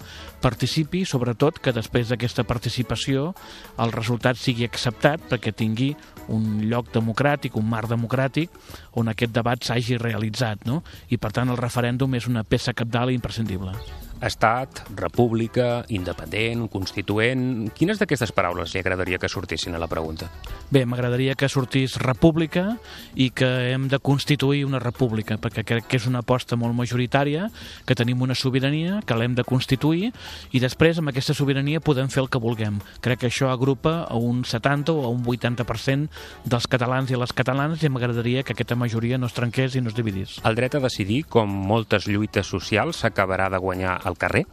participi, 0.44 0.99
sobretot 1.06 1.60
que 1.62 1.74
després 1.76 2.10
d'aquesta 2.10 2.46
participació 2.48 3.34
el 3.80 3.94
resultat 3.96 4.40
sigui 4.40 4.68
acceptat 4.68 5.30
perquè 5.30 5.54
tingui 5.56 5.94
un 6.30 6.66
lloc 6.70 6.92
democràtic, 6.96 7.56
un 7.56 7.70
marc 7.70 7.90
democràtic 7.92 8.54
on 9.00 9.10
aquest 9.12 9.34
debat 9.36 9.64
s'hagi 9.64 9.98
realitzat, 10.02 10.66
no? 10.66 10.84
I 11.10 11.18
per 11.18 11.34
tant 11.36 11.50
el 11.50 11.60
referèndum 11.60 12.16
és 12.16 12.30
una 12.30 12.44
peça 12.44 12.74
capdalt 12.74 13.12
i 13.12 13.20
imprescindible. 13.20 13.76
Estat, 14.20 14.84
república, 14.96 15.86
independent, 15.88 16.68
constituent... 16.72 17.70
Quines 17.76 18.02
d'aquestes 18.02 18.34
paraules 18.36 18.74
li 18.74 18.82
agradaria 18.82 19.20
que 19.22 19.30
sortissin 19.32 19.78
a 19.78 19.80
la 19.80 19.88
pregunta? 19.88 20.28
Bé, 20.70 20.84
m'agradaria 20.84 21.38
que 21.40 21.48
sortís 21.48 21.96
república 22.02 22.76
i 23.16 23.30
que 23.32 23.48
hem 23.72 23.88
de 23.88 24.00
constituir 24.04 24.66
una 24.68 24.82
república, 24.84 25.38
perquè 25.40 25.64
crec 25.64 25.88
que 25.88 26.00
és 26.02 26.08
una 26.10 26.20
aposta 26.20 26.58
molt 26.60 26.76
majoritària, 26.76 27.48
que 27.88 27.96
tenim 27.96 28.20
una 28.26 28.36
sobirania, 28.36 29.00
que 29.08 29.16
l'hem 29.16 29.38
de 29.38 29.46
constituir, 29.48 30.12
i 30.52 30.60
després 30.60 31.00
amb 31.00 31.14
aquesta 31.14 31.38
sobirania 31.38 31.80
podem 31.80 32.12
fer 32.12 32.26
el 32.26 32.30
que 32.30 32.44
vulguem. 32.44 32.82
Crec 33.00 33.24
que 33.24 33.32
això 33.32 33.54
agrupa 33.54 34.04
a 34.04 34.20
un 34.20 34.44
70 34.44 34.98
o 35.00 35.08
a 35.08 35.14
un 35.16 35.24
80% 35.24 36.12
dels 36.44 36.68
catalans 36.68 37.12
i 37.12 37.20
les 37.20 37.34
catalanes 37.34 37.84
i 37.84 37.94
m'agradaria 37.94 38.44
que 38.44 38.58
aquesta 38.58 38.76
majoria 38.76 39.18
no 39.18 39.32
es 39.32 39.38
trenqués 39.38 39.80
i 39.80 39.82
no 39.86 39.94
es 39.94 39.96
dividís. 39.96 40.38
El 40.44 40.60
dret 40.60 40.76
a 40.76 40.84
decidir, 40.84 41.24
com 41.32 41.48
moltes 41.48 42.08
lluites 42.12 42.52
socials, 42.52 43.00
s'acabarà 43.06 43.48
de 43.54 43.64
guanyar 43.64 43.98
al 44.10 44.18
carrer? 44.20 44.46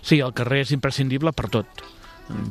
Sí, 0.00 0.20
el 0.20 0.32
carrer 0.36 0.62
és 0.66 0.76
imprescindible 0.76 1.34
per 1.36 1.50
tot 1.52 1.84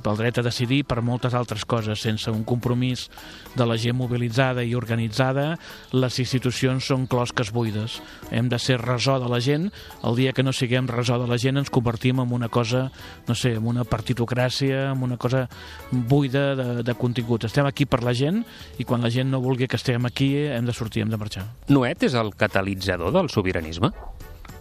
pel 0.03 0.17
dret 0.19 0.39
a 0.39 0.43
decidir, 0.45 0.83
per 0.87 1.01
moltes 1.05 1.33
altres 1.37 1.63
coses. 1.65 2.01
Sense 2.01 2.31
un 2.31 2.43
compromís 2.47 3.07
de 3.55 3.65
la 3.67 3.77
gent 3.79 3.97
mobilitzada 3.97 4.63
i 4.67 4.75
organitzada, 4.77 5.57
les 5.95 6.19
institucions 6.23 6.85
són 6.91 7.07
closques 7.11 7.51
buides. 7.55 7.99
Hem 8.31 8.49
de 8.51 8.59
ser 8.59 8.79
resó 8.81 9.17
de 9.21 9.29
la 9.31 9.41
gent. 9.41 9.69
El 10.03 10.17
dia 10.19 10.33
que 10.33 10.43
no 10.43 10.53
siguem 10.53 10.89
resó 10.91 11.19
de 11.21 11.29
la 11.29 11.39
gent 11.41 11.61
ens 11.61 11.71
convertim 11.73 12.21
en 12.23 12.33
una 12.33 12.49
cosa, 12.49 12.89
no 13.27 13.35
sé, 13.35 13.55
en 13.57 13.67
una 13.67 13.85
partitocràcia, 13.85 14.91
en 14.91 15.03
una 15.03 15.17
cosa 15.17 15.47
buida 15.91 16.55
de, 16.55 16.83
de 16.83 16.95
contingut. 16.95 17.45
Estem 17.47 17.67
aquí 17.67 17.85
per 17.85 18.03
la 18.03 18.15
gent 18.17 18.43
i 18.79 18.87
quan 18.87 19.01
la 19.03 19.11
gent 19.13 19.31
no 19.31 19.41
vulgui 19.43 19.67
que 19.67 19.79
estem 19.79 20.05
aquí 20.05 20.33
hem 20.51 20.67
de 20.67 20.75
sortir, 20.75 21.05
hem 21.05 21.13
de 21.13 21.19
marxar. 21.21 21.47
Nuet 21.71 22.03
és 22.07 22.17
el 22.17 22.35
catalitzador 22.37 23.13
del 23.15 23.31
sobiranisme? 23.31 23.91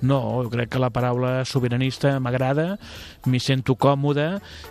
No, 0.01 0.21
jo 0.45 0.51
crec 0.53 0.71
que 0.73 0.81
la 0.83 0.91
paraula 0.95 1.45
sobiranista 1.45 2.15
m'agrada, 2.23 2.79
m'hi 3.29 3.41
sento 3.43 3.77
còmode 3.77 4.27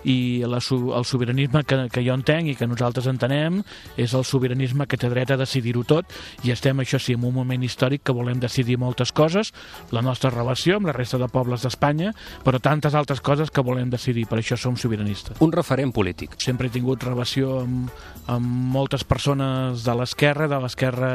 i 0.09 0.41
la, 0.47 0.57
el 0.59 1.05
sobiranisme 1.05 1.63
que, 1.67 1.83
que 1.93 2.03
jo 2.05 2.15
entenc 2.17 2.49
i 2.49 2.55
que 2.57 2.67
nosaltres 2.69 3.09
entenem 3.11 3.61
és 3.99 4.15
el 4.17 4.25
sobiranisme 4.25 4.87
que 4.89 4.97
té 4.97 5.09
dret 5.11 5.31
a 5.31 5.39
decidir-ho 5.39 5.83
tot 5.87 6.09
i 6.43 6.53
estem, 6.53 6.81
això 6.81 6.99
sí, 7.01 7.13
en 7.13 7.25
un 7.27 7.35
moment 7.35 7.63
històric 7.63 8.03
que 8.07 8.15
volem 8.15 8.39
decidir 8.41 8.79
moltes 8.81 9.13
coses, 9.15 9.53
la 9.91 10.01
nostra 10.05 10.31
relació 10.33 10.79
amb 10.79 10.89
la 10.89 10.95
resta 10.95 11.19
de 11.21 11.29
pobles 11.29 11.65
d'Espanya, 11.65 12.13
però 12.45 12.61
tantes 12.63 12.95
altres 12.97 13.21
coses 13.21 13.51
que 13.51 13.63
volem 13.65 13.91
decidir, 13.91 14.25
per 14.29 14.39
això 14.39 14.57
som 14.57 14.77
sobiranistes. 14.79 15.37
Un 15.43 15.53
referent 15.53 15.93
polític. 15.95 16.37
Sempre 16.41 16.69
he 16.69 16.73
tingut 16.73 17.03
relació 17.05 17.59
amb, 17.63 17.93
amb 18.29 18.49
moltes 18.73 19.05
persones 19.07 19.83
de 19.85 19.95
l'esquerra, 19.99 20.49
de 20.51 20.59
l'esquerra 20.61 21.11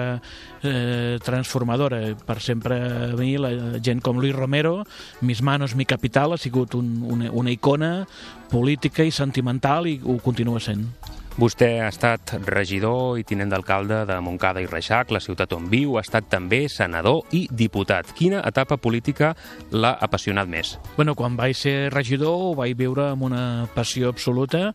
eh, 0.63 1.19
transformadora. 1.25 2.01
Per 2.25 2.39
sempre 2.41 2.81
a 3.11 3.15
mi 3.19 3.35
la 3.39 3.53
gent 3.85 3.94
com 4.01 4.21
Luis 4.21 4.35
Romero, 4.35 4.85
Mis 5.21 5.43
manos, 5.43 5.75
mi 5.75 5.85
capital, 5.85 6.33
ha 6.33 6.39
sigut 6.39 6.75
un, 6.75 7.03
una, 7.03 7.31
una 7.33 7.51
icona 7.51 8.07
política 8.51 9.05
i 9.05 9.11
sentimental 9.11 9.87
i 9.87 10.01
ho 10.03 10.19
continua 10.23 10.61
sent. 10.61 10.89
Vostè 11.35 11.81
ha 11.83 11.89
estat 11.91 12.37
regidor 12.47 13.17
i 13.19 13.25
tinent 13.27 13.51
d'alcalde 13.51 14.05
de 14.07 14.21
Montcada 14.23 14.63
i 14.63 14.69
Reixac, 14.71 15.11
la 15.11 15.19
ciutat 15.19 15.51
on 15.57 15.67
viu, 15.67 15.97
ha 15.99 16.05
estat 16.05 16.29
també 16.31 16.69
senador 16.71 17.25
i 17.35 17.49
diputat. 17.51 18.13
Quina 18.15 18.45
etapa 18.47 18.79
política 18.79 19.33
l'ha 19.75 19.97
apassionat 20.07 20.47
més? 20.47 20.77
Bueno, 20.95 21.17
quan 21.19 21.35
vaig 21.35 21.59
ser 21.59 21.91
regidor 21.91 22.39
ho 22.39 22.53
vaig 22.61 22.77
viure 22.79 23.09
amb 23.11 23.27
una 23.27 23.45
passió 23.75 24.15
absoluta 24.15 24.69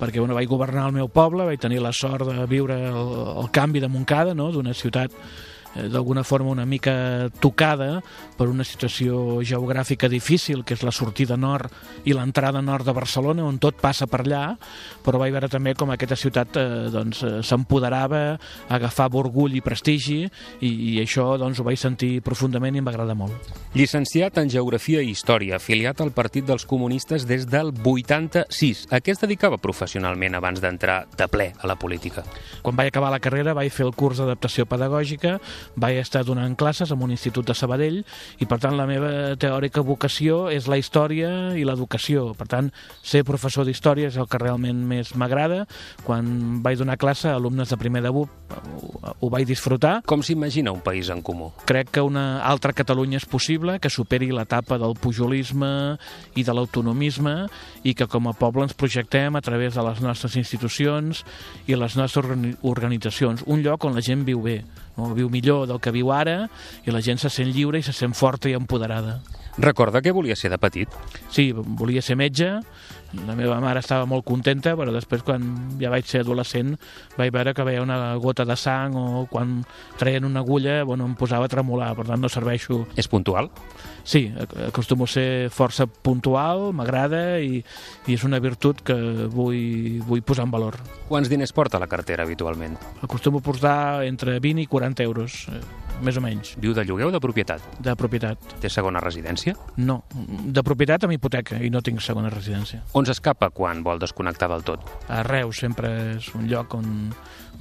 perquè 0.00 0.18
bueno, 0.18 0.34
vaig 0.34 0.50
governar 0.50 0.88
el 0.88 0.96
meu 0.98 1.06
poble, 1.08 1.46
vaig 1.46 1.62
tenir 1.62 1.78
la 1.80 1.94
sort 1.94 2.26
de 2.26 2.48
viure 2.50 2.80
el, 2.90 3.14
el 3.44 3.52
canvi 3.54 3.80
de 3.80 3.88
Montcada, 3.88 4.34
no? 4.34 4.50
d'una 4.52 4.74
ciutat 4.74 5.14
d'alguna 5.74 6.24
forma 6.24 6.50
una 6.50 6.66
mica 6.66 7.28
tocada 7.40 8.00
per 8.38 8.48
una 8.48 8.64
situació 8.64 9.40
geogràfica 9.46 10.08
difícil, 10.08 10.64
que 10.64 10.74
és 10.74 10.84
la 10.86 10.94
sortida 10.94 11.36
nord 11.36 11.72
i 12.08 12.14
l'entrada 12.16 12.62
nord 12.62 12.86
de 12.86 12.94
Barcelona, 12.96 13.44
on 13.46 13.58
tot 13.62 13.80
passa 13.80 14.06
per 14.06 14.22
allà, 14.24 14.42
però 15.04 15.20
vaig 15.20 15.34
veure 15.34 15.50
també 15.52 15.74
com 15.78 15.90
aquesta 15.94 16.16
ciutat 16.18 16.56
eh, 16.58 16.66
doncs, 16.94 17.22
eh, 17.22 17.32
s'empoderava, 17.46 18.38
agafava 18.68 19.20
orgull 19.20 19.56
i 19.58 19.62
prestigi, 19.64 20.22
i, 20.60 20.70
i 20.94 20.96
això 21.02 21.30
doncs, 21.40 21.60
ho 21.60 21.66
vaig 21.66 21.80
sentir 21.80 22.18
profundament 22.24 22.78
i 22.78 22.84
m'agrada 22.84 23.16
molt. 23.18 23.52
Llicenciat 23.76 24.38
en 24.42 24.50
Geografia 24.52 25.02
i 25.04 25.12
Història, 25.12 25.58
afiliat 25.58 26.00
al 26.02 26.12
Partit 26.16 26.46
dels 26.48 26.66
Comunistes 26.68 27.26
des 27.28 27.46
del 27.50 27.72
86. 27.84 28.86
A 28.94 29.02
què 29.02 29.14
es 29.14 29.22
dedicava 29.22 29.60
professionalment 29.62 30.38
abans 30.38 30.62
d'entrar 30.62 31.02
de 31.18 31.28
ple 31.30 31.50
a 31.58 31.70
la 31.70 31.78
política? 31.78 32.24
Quan 32.62 32.76
vaig 32.78 32.92
acabar 32.92 33.12
la 33.14 33.22
carrera 33.22 33.56
vaig 33.56 33.72
fer 33.74 33.86
el 33.86 33.94
curs 33.98 34.20
d'adaptació 34.22 34.66
pedagògica, 34.68 35.38
vaig 35.76 36.00
estar 36.02 36.24
donant 36.26 36.56
classes 36.58 36.92
en 36.94 37.02
un 37.02 37.12
institut 37.14 37.46
de 37.46 37.54
Sabadell 37.56 38.02
i 38.38 38.48
per 38.48 38.60
tant 38.62 38.76
la 38.78 38.86
meva 38.88 39.36
teòrica 39.40 39.84
vocació 39.86 40.46
és 40.52 40.68
la 40.70 40.78
història 40.80 41.54
i 41.58 41.64
l'educació. 41.66 42.32
Per 42.38 42.48
tant, 42.50 42.70
ser 43.02 43.24
professor 43.28 43.66
d'història 43.68 44.08
és 44.10 44.18
el 44.18 44.28
que 44.28 44.40
realment 44.40 44.80
més 44.88 45.14
m'agrada. 45.18 45.64
Quan 46.06 46.62
vaig 46.64 46.78
donar 46.80 46.98
classe 47.00 47.28
a 47.30 47.36
alumnes 47.38 47.70
de 47.70 47.78
primer 47.80 48.02
de 48.04 48.12
BUP 48.14 48.28
ho, 48.48 49.14
ho 49.20 49.30
vaig 49.32 49.46
disfrutar. 49.48 49.98
Com 50.08 50.22
s'imagina 50.24 50.72
un 50.72 50.82
país 50.84 51.10
en 51.12 51.22
comú? 51.22 51.50
Crec 51.68 51.92
que 51.94 52.04
una 52.04 52.40
altra 52.46 52.74
Catalunya 52.76 53.18
és 53.20 53.28
possible, 53.28 53.78
que 53.82 53.90
superi 53.92 54.30
l'etapa 54.32 54.78
del 54.80 54.96
pujolisme 55.00 55.70
i 56.38 56.44
de 56.44 56.54
l'autonomisme 56.54 57.34
i 57.84 57.94
que 57.98 58.08
com 58.10 58.28
a 58.28 58.36
poble 58.36 58.66
ens 58.66 58.76
projectem 58.78 59.36
a 59.36 59.44
través 59.44 59.74
de 59.74 59.84
les 59.84 60.02
nostres 60.04 60.36
institucions 60.40 61.24
i 61.66 61.76
les 61.78 61.96
nostres 61.98 62.56
organitzacions. 62.62 63.44
Un 63.46 63.64
lloc 63.64 63.84
on 63.84 63.96
la 63.96 64.04
gent 64.04 64.24
viu 64.28 64.42
bé, 64.44 64.62
no? 64.98 65.14
viu 65.14 65.30
millor 65.32 65.66
del 65.70 65.80
que 65.80 65.94
viu 65.94 66.12
ara 66.12 66.48
i 66.84 66.94
la 66.94 67.02
gent 67.04 67.22
se 67.22 67.30
sent 67.32 67.52
lliure 67.54 67.80
i 67.80 67.86
se 67.86 67.94
sent 67.96 68.16
forta 68.18 68.50
i 68.50 68.56
empoderada. 68.58 69.20
Recorda 69.58 70.02
que 70.02 70.12
volia 70.14 70.36
ser 70.38 70.52
de 70.52 70.58
petit? 70.62 70.92
Sí, 71.34 71.50
volia 71.52 72.02
ser 72.02 72.14
metge, 72.14 72.60
la 73.26 73.34
meva 73.34 73.56
mare 73.58 73.80
estava 73.80 74.04
molt 74.06 74.22
contenta, 74.28 74.74
però 74.78 74.92
després 74.94 75.24
quan 75.26 75.44
ja 75.80 75.90
vaig 75.90 76.06
ser 76.06 76.20
adolescent 76.22 76.74
vaig 77.16 77.32
veure 77.34 77.54
que 77.56 77.64
veia 77.66 77.82
una 77.82 78.14
gota 78.20 78.44
de 78.46 78.54
sang 78.60 78.94
o 79.00 79.24
quan 79.30 79.62
treien 79.98 80.28
una 80.28 80.44
agulla 80.44 80.82
bueno, 80.84 81.08
em 81.08 81.16
posava 81.18 81.48
a 81.48 81.52
tremolar, 81.52 81.94
per 81.96 82.06
tant 82.10 82.22
no 82.22 82.30
serveixo. 82.30 82.84
És 83.00 83.08
puntual? 83.08 83.50
Sí, 84.04 84.28
acostumo 84.68 85.08
a 85.08 85.12
ser 85.12 85.48
força 85.50 85.88
puntual, 85.88 86.68
m'agrada 86.76 87.40
i, 87.40 87.62
i 88.06 88.14
és 88.14 88.24
una 88.28 88.38
virtut 88.44 88.84
que 88.86 88.96
vull, 89.32 89.98
vull 90.06 90.22
posar 90.22 90.46
en 90.46 90.54
valor. 90.54 90.78
Quants 91.08 91.32
diners 91.32 91.52
porta 91.56 91.80
la 91.80 91.90
cartera 91.90 92.28
habitualment? 92.28 92.78
Acostumo 93.02 93.42
a 93.42 93.48
portar 93.48 93.78
entre 94.06 94.38
20 94.38 94.64
i 94.64 94.70
40 94.70 95.08
euros, 95.08 95.46
eh, 95.50 95.60
més 96.04 96.18
o 96.18 96.22
menys. 96.24 96.54
Viu 96.60 96.74
de 96.76 96.84
lloguer 96.86 97.08
o 97.08 97.12
de 97.14 97.20
propietat? 97.22 97.64
De 97.82 97.94
propietat. 97.98 98.42
Té 98.62 98.70
segona 98.72 99.02
residència? 99.02 99.54
No, 99.76 100.00
de 100.14 100.64
propietat 100.66 101.06
amb 101.06 101.16
hipoteca 101.16 101.60
i 101.62 101.70
no 101.74 101.82
tinc 101.84 102.02
segona 102.04 102.30
residència. 102.32 102.82
On 102.98 103.06
s'escapa 103.08 103.50
quan 103.54 103.82
vol 103.86 104.00
desconnectar 104.02 104.50
del 104.52 104.64
tot? 104.66 104.86
A 105.08 105.22
Reus 105.26 105.62
sempre 105.64 105.92
és 106.16 106.30
un 106.38 106.48
lloc 106.50 106.78
on 106.78 107.12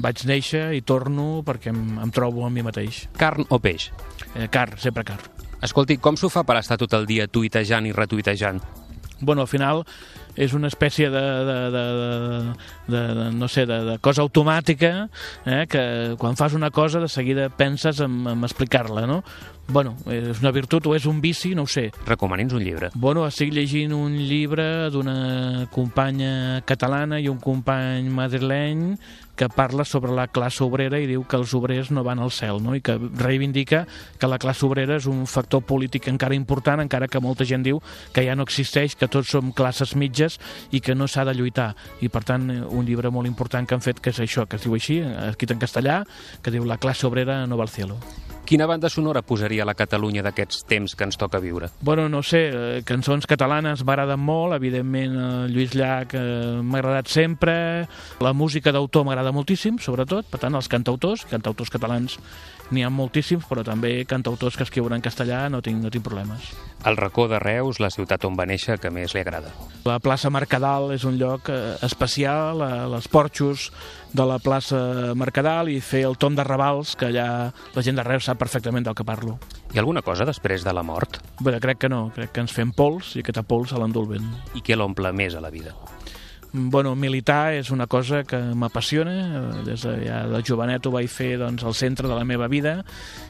vaig 0.04 0.26
néixer 0.30 0.70
i 0.78 0.84
torno 0.86 1.44
perquè 1.46 1.74
em, 1.74 1.98
em 2.04 2.14
trobo 2.14 2.46
amb 2.46 2.58
mi 2.58 2.66
mateix. 2.66 3.06
Carn 3.18 3.48
o 3.50 3.60
peix? 3.60 3.92
Eh, 4.36 4.48
car, 4.54 4.70
sempre 4.82 5.06
car. 5.08 5.20
Escolti, 5.64 5.98
com 5.98 6.18
s'ho 6.18 6.30
fa 6.30 6.44
per 6.46 6.60
estar 6.60 6.78
tot 6.78 6.94
el 6.94 7.08
dia 7.10 7.26
tuitejant 7.28 7.88
i 7.90 7.96
retuitejant? 7.96 8.62
Bueno, 9.20 9.42
al 9.42 9.48
final 9.48 9.84
és 10.38 10.54
una 10.54 10.70
espècie 10.70 11.10
de, 11.10 11.26
de, 11.48 11.58
de, 11.74 11.86
de, 12.88 13.02
de 13.18 13.28
no 13.34 13.48
sé, 13.50 13.66
de, 13.66 13.80
de 13.88 13.98
cosa 14.00 14.22
automàtica 14.22 15.10
eh, 15.46 15.66
que 15.70 16.16
quan 16.22 16.38
fas 16.38 16.54
una 16.54 16.70
cosa 16.70 17.02
de 17.02 17.10
seguida 17.10 17.50
penses 17.50 18.00
en, 18.00 18.28
en 18.30 18.44
explicar-la, 18.46 19.08
no? 19.10 19.24
Bueno, 19.68 19.98
és 20.08 20.40
una 20.40 20.54
virtut 20.56 20.86
o 20.88 20.94
és 20.96 21.06
un 21.10 21.18
vici, 21.20 21.52
no 21.58 21.66
ho 21.66 21.68
sé. 21.68 21.90
Recomani'ns 22.08 22.54
un 22.56 22.64
llibre. 22.64 22.92
Bueno, 22.96 23.26
estic 23.28 23.52
llegint 23.52 23.92
un 23.92 24.16
llibre 24.16 24.88
d'una 24.94 25.68
companya 25.74 26.62
catalana 26.64 27.20
i 27.20 27.28
un 27.28 27.42
company 27.44 28.08
madrileny 28.08 28.94
que 29.38 29.48
parla 29.54 29.86
sobre 29.86 30.12
la 30.12 30.28
classe 30.28 30.64
obrera 30.66 31.00
i 31.00 31.08
diu 31.08 31.24
que 31.30 31.38
els 31.38 31.54
obrers 31.56 31.92
no 31.94 32.04
van 32.04 32.20
al 32.20 32.34
cel, 32.36 32.60
no? 32.64 32.76
i 32.76 32.82
que 32.82 32.98
reivindica 32.98 33.86
que 34.20 34.28
la 34.28 34.40
classe 34.42 34.66
obrera 34.66 34.98
és 34.98 35.08
un 35.08 35.26
factor 35.30 35.62
polític 35.64 36.10
encara 36.12 36.36
important, 36.36 36.82
encara 36.84 37.08
que 37.08 37.22
molta 37.24 37.46
gent 37.48 37.64
diu 37.64 37.82
que 38.14 38.26
ja 38.26 38.36
no 38.36 38.48
existeix, 38.48 38.98
que 38.98 39.08
tots 39.08 39.32
som 39.32 39.54
classes 39.56 39.96
mitges 39.96 40.40
i 40.72 40.82
que 40.82 40.96
no 40.98 41.08
s'ha 41.08 41.28
de 41.28 41.38
lluitar. 41.38 41.74
I, 42.02 42.10
per 42.10 42.26
tant, 42.28 42.50
un 42.50 42.88
llibre 42.90 43.14
molt 43.14 43.30
important 43.30 43.68
que 43.68 43.78
han 43.78 43.86
fet, 43.86 44.02
que 44.02 44.12
és 44.12 44.24
això, 44.26 44.48
que 44.50 44.58
es 44.58 44.66
diu 44.66 44.74
així, 44.76 45.00
escrit 45.30 45.54
en 45.54 45.62
castellà, 45.62 46.02
que 46.42 46.52
diu 46.52 46.66
La 46.68 46.82
classe 46.82 47.08
obrera 47.08 47.46
no 47.48 47.58
va 47.58 47.70
al 47.70 47.72
cielo. 47.72 48.02
Quina 48.48 48.64
banda 48.66 48.88
sonora 48.88 49.20
posaria 49.28 49.66
la 49.68 49.74
Catalunya 49.76 50.22
d'aquests 50.24 50.62
temps 50.72 50.94
que 50.96 51.04
ens 51.04 51.18
toca 51.20 51.42
viure? 51.44 51.68
Bueno, 51.84 52.06
no 52.08 52.22
sé, 52.24 52.46
eh, 52.48 52.78
cançons 52.88 53.28
catalanes 53.28 53.84
m'agraden 53.84 54.22
molt, 54.24 54.56
evidentment 54.56 55.18
eh, 55.20 55.26
Lluís 55.52 55.76
Llach 55.76 56.16
eh, 56.16 56.62
m'ha 56.64 56.80
agradat 56.80 57.12
sempre, 57.12 57.58
la 58.24 58.32
música 58.32 58.72
d'autor 58.72 59.04
m'agrada 59.04 59.36
moltíssim, 59.36 59.82
sobretot, 59.84 60.32
per 60.32 60.40
tant, 60.40 60.56
els 60.56 60.72
cantautors, 60.72 61.26
cantautors 61.28 61.74
catalans 61.76 62.16
n'hi 62.72 62.88
ha 62.88 62.92
moltíssims, 62.92 63.44
però 63.52 63.68
també 63.68 64.06
cantautors 64.08 64.56
que 64.56 64.64
escriuen 64.64 64.96
en 64.96 65.04
castellà 65.04 65.50
no 65.52 65.60
tinc, 65.60 65.84
no 65.84 65.92
tinc 65.92 66.08
problemes. 66.08 66.54
El 66.86 66.96
racó 66.96 67.28
de 67.28 67.40
Reus, 67.40 67.80
la 67.82 67.90
ciutat 67.90 68.24
on 68.28 68.38
va 68.38 68.46
néixer, 68.48 68.78
que 68.80 68.92
més 68.94 69.16
li 69.16 69.24
agrada? 69.24 69.50
La 69.88 69.98
plaça 70.04 70.30
Mercadal 70.32 70.94
és 70.96 71.04
un 71.10 71.18
lloc 71.20 71.50
eh, 71.50 71.76
especial, 71.84 72.62
eh, 72.62 72.86
les 72.94 73.10
porxos 73.12 73.72
de 74.14 74.26
la 74.28 74.38
plaça 74.40 74.80
Mercadal 75.18 75.72
i 75.74 75.82
fer 75.82 76.06
el 76.08 76.18
tom 76.22 76.38
de 76.38 76.46
Ravals, 76.48 76.96
que 76.96 77.10
allà 77.10 77.28
la 77.76 77.84
gent 77.84 77.98
de 77.98 78.06
Reus 78.08 78.30
sap 78.30 78.40
perfectament 78.40 78.86
del 78.88 78.96
que 78.96 79.08
parlo. 79.08 79.40
Hi 79.74 79.80
ha 79.80 79.84
alguna 79.84 80.06
cosa 80.06 80.26
després 80.30 80.64
de 80.64 80.74
la 80.74 80.86
mort? 80.86 81.20
Bé, 81.42 81.58
crec 81.60 81.82
que 81.84 81.92
no, 81.92 82.08
crec 82.16 82.32
que 82.36 82.46
ens 82.46 82.56
fem 82.56 82.72
pols 82.72 83.16
i 83.18 83.26
aquest 83.26 83.44
pols 83.50 83.74
se 83.74 83.82
l'endú. 83.82 84.08
I 84.56 84.64
què 84.64 84.78
l'omple 84.78 85.12
més 85.12 85.36
a 85.36 85.44
la 85.44 85.52
vida? 85.52 85.74
Bueno, 86.58 86.96
militar 86.96 87.54
és 87.54 87.70
una 87.70 87.86
cosa 87.86 88.24
que 88.26 88.40
m'apassiona, 88.58 89.14
des 89.66 89.84
de, 89.86 89.94
ja 90.08 90.24
de 90.32 90.42
jovenet 90.42 90.86
ho 90.88 90.92
vaig 90.96 91.10
fer 91.12 91.36
doncs, 91.38 91.64
al 91.64 91.76
centre 91.78 92.10
de 92.10 92.16
la 92.18 92.26
meva 92.26 92.48
vida 92.50 92.80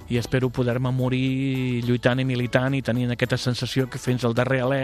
i 0.08 0.18
espero 0.18 0.50
poder-me 0.50 0.94
morir 0.96 1.84
lluitant 1.84 2.22
i 2.24 2.26
militant 2.26 2.78
i 2.78 2.82
tenint 2.82 3.12
aquesta 3.12 3.38
sensació 3.38 3.90
que 3.92 4.00
fins 4.00 4.24
al 4.24 4.38
darrer 4.38 4.62
alè 4.64 4.82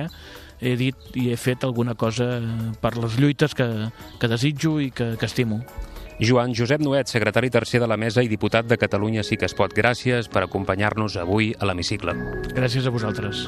he 0.59 0.75
dit 0.79 1.15
i 1.15 1.29
he 1.31 1.39
fet 1.39 1.63
alguna 1.63 1.95
cosa 1.95 2.27
per 2.83 2.97
les 2.97 3.17
lluites 3.19 3.55
que, 3.55 3.69
que 4.19 4.31
desitjo 4.31 4.77
i 4.83 4.91
que, 4.91 5.13
que 5.17 5.29
estimo. 5.29 5.63
Joan 6.19 6.53
Josep 6.55 6.83
Noet, 6.83 7.09
secretari 7.09 7.49
tercer 7.49 7.81
de 7.81 7.89
la 7.89 7.97
Mesa 7.97 8.23
i 8.23 8.31
diputat 8.31 8.67
de 8.69 8.77
Catalunya 8.77 9.23
Sí 9.23 9.39
que 9.39 9.49
es 9.49 9.57
pot. 9.57 9.73
Gràcies 9.73 10.29
per 10.29 10.45
acompanyar-nos 10.45 11.17
avui 11.17 11.53
a 11.57 11.67
l'Hemicicle. 11.67 12.15
Gràcies 12.53 12.87
a 12.87 12.93
vosaltres. 12.93 13.47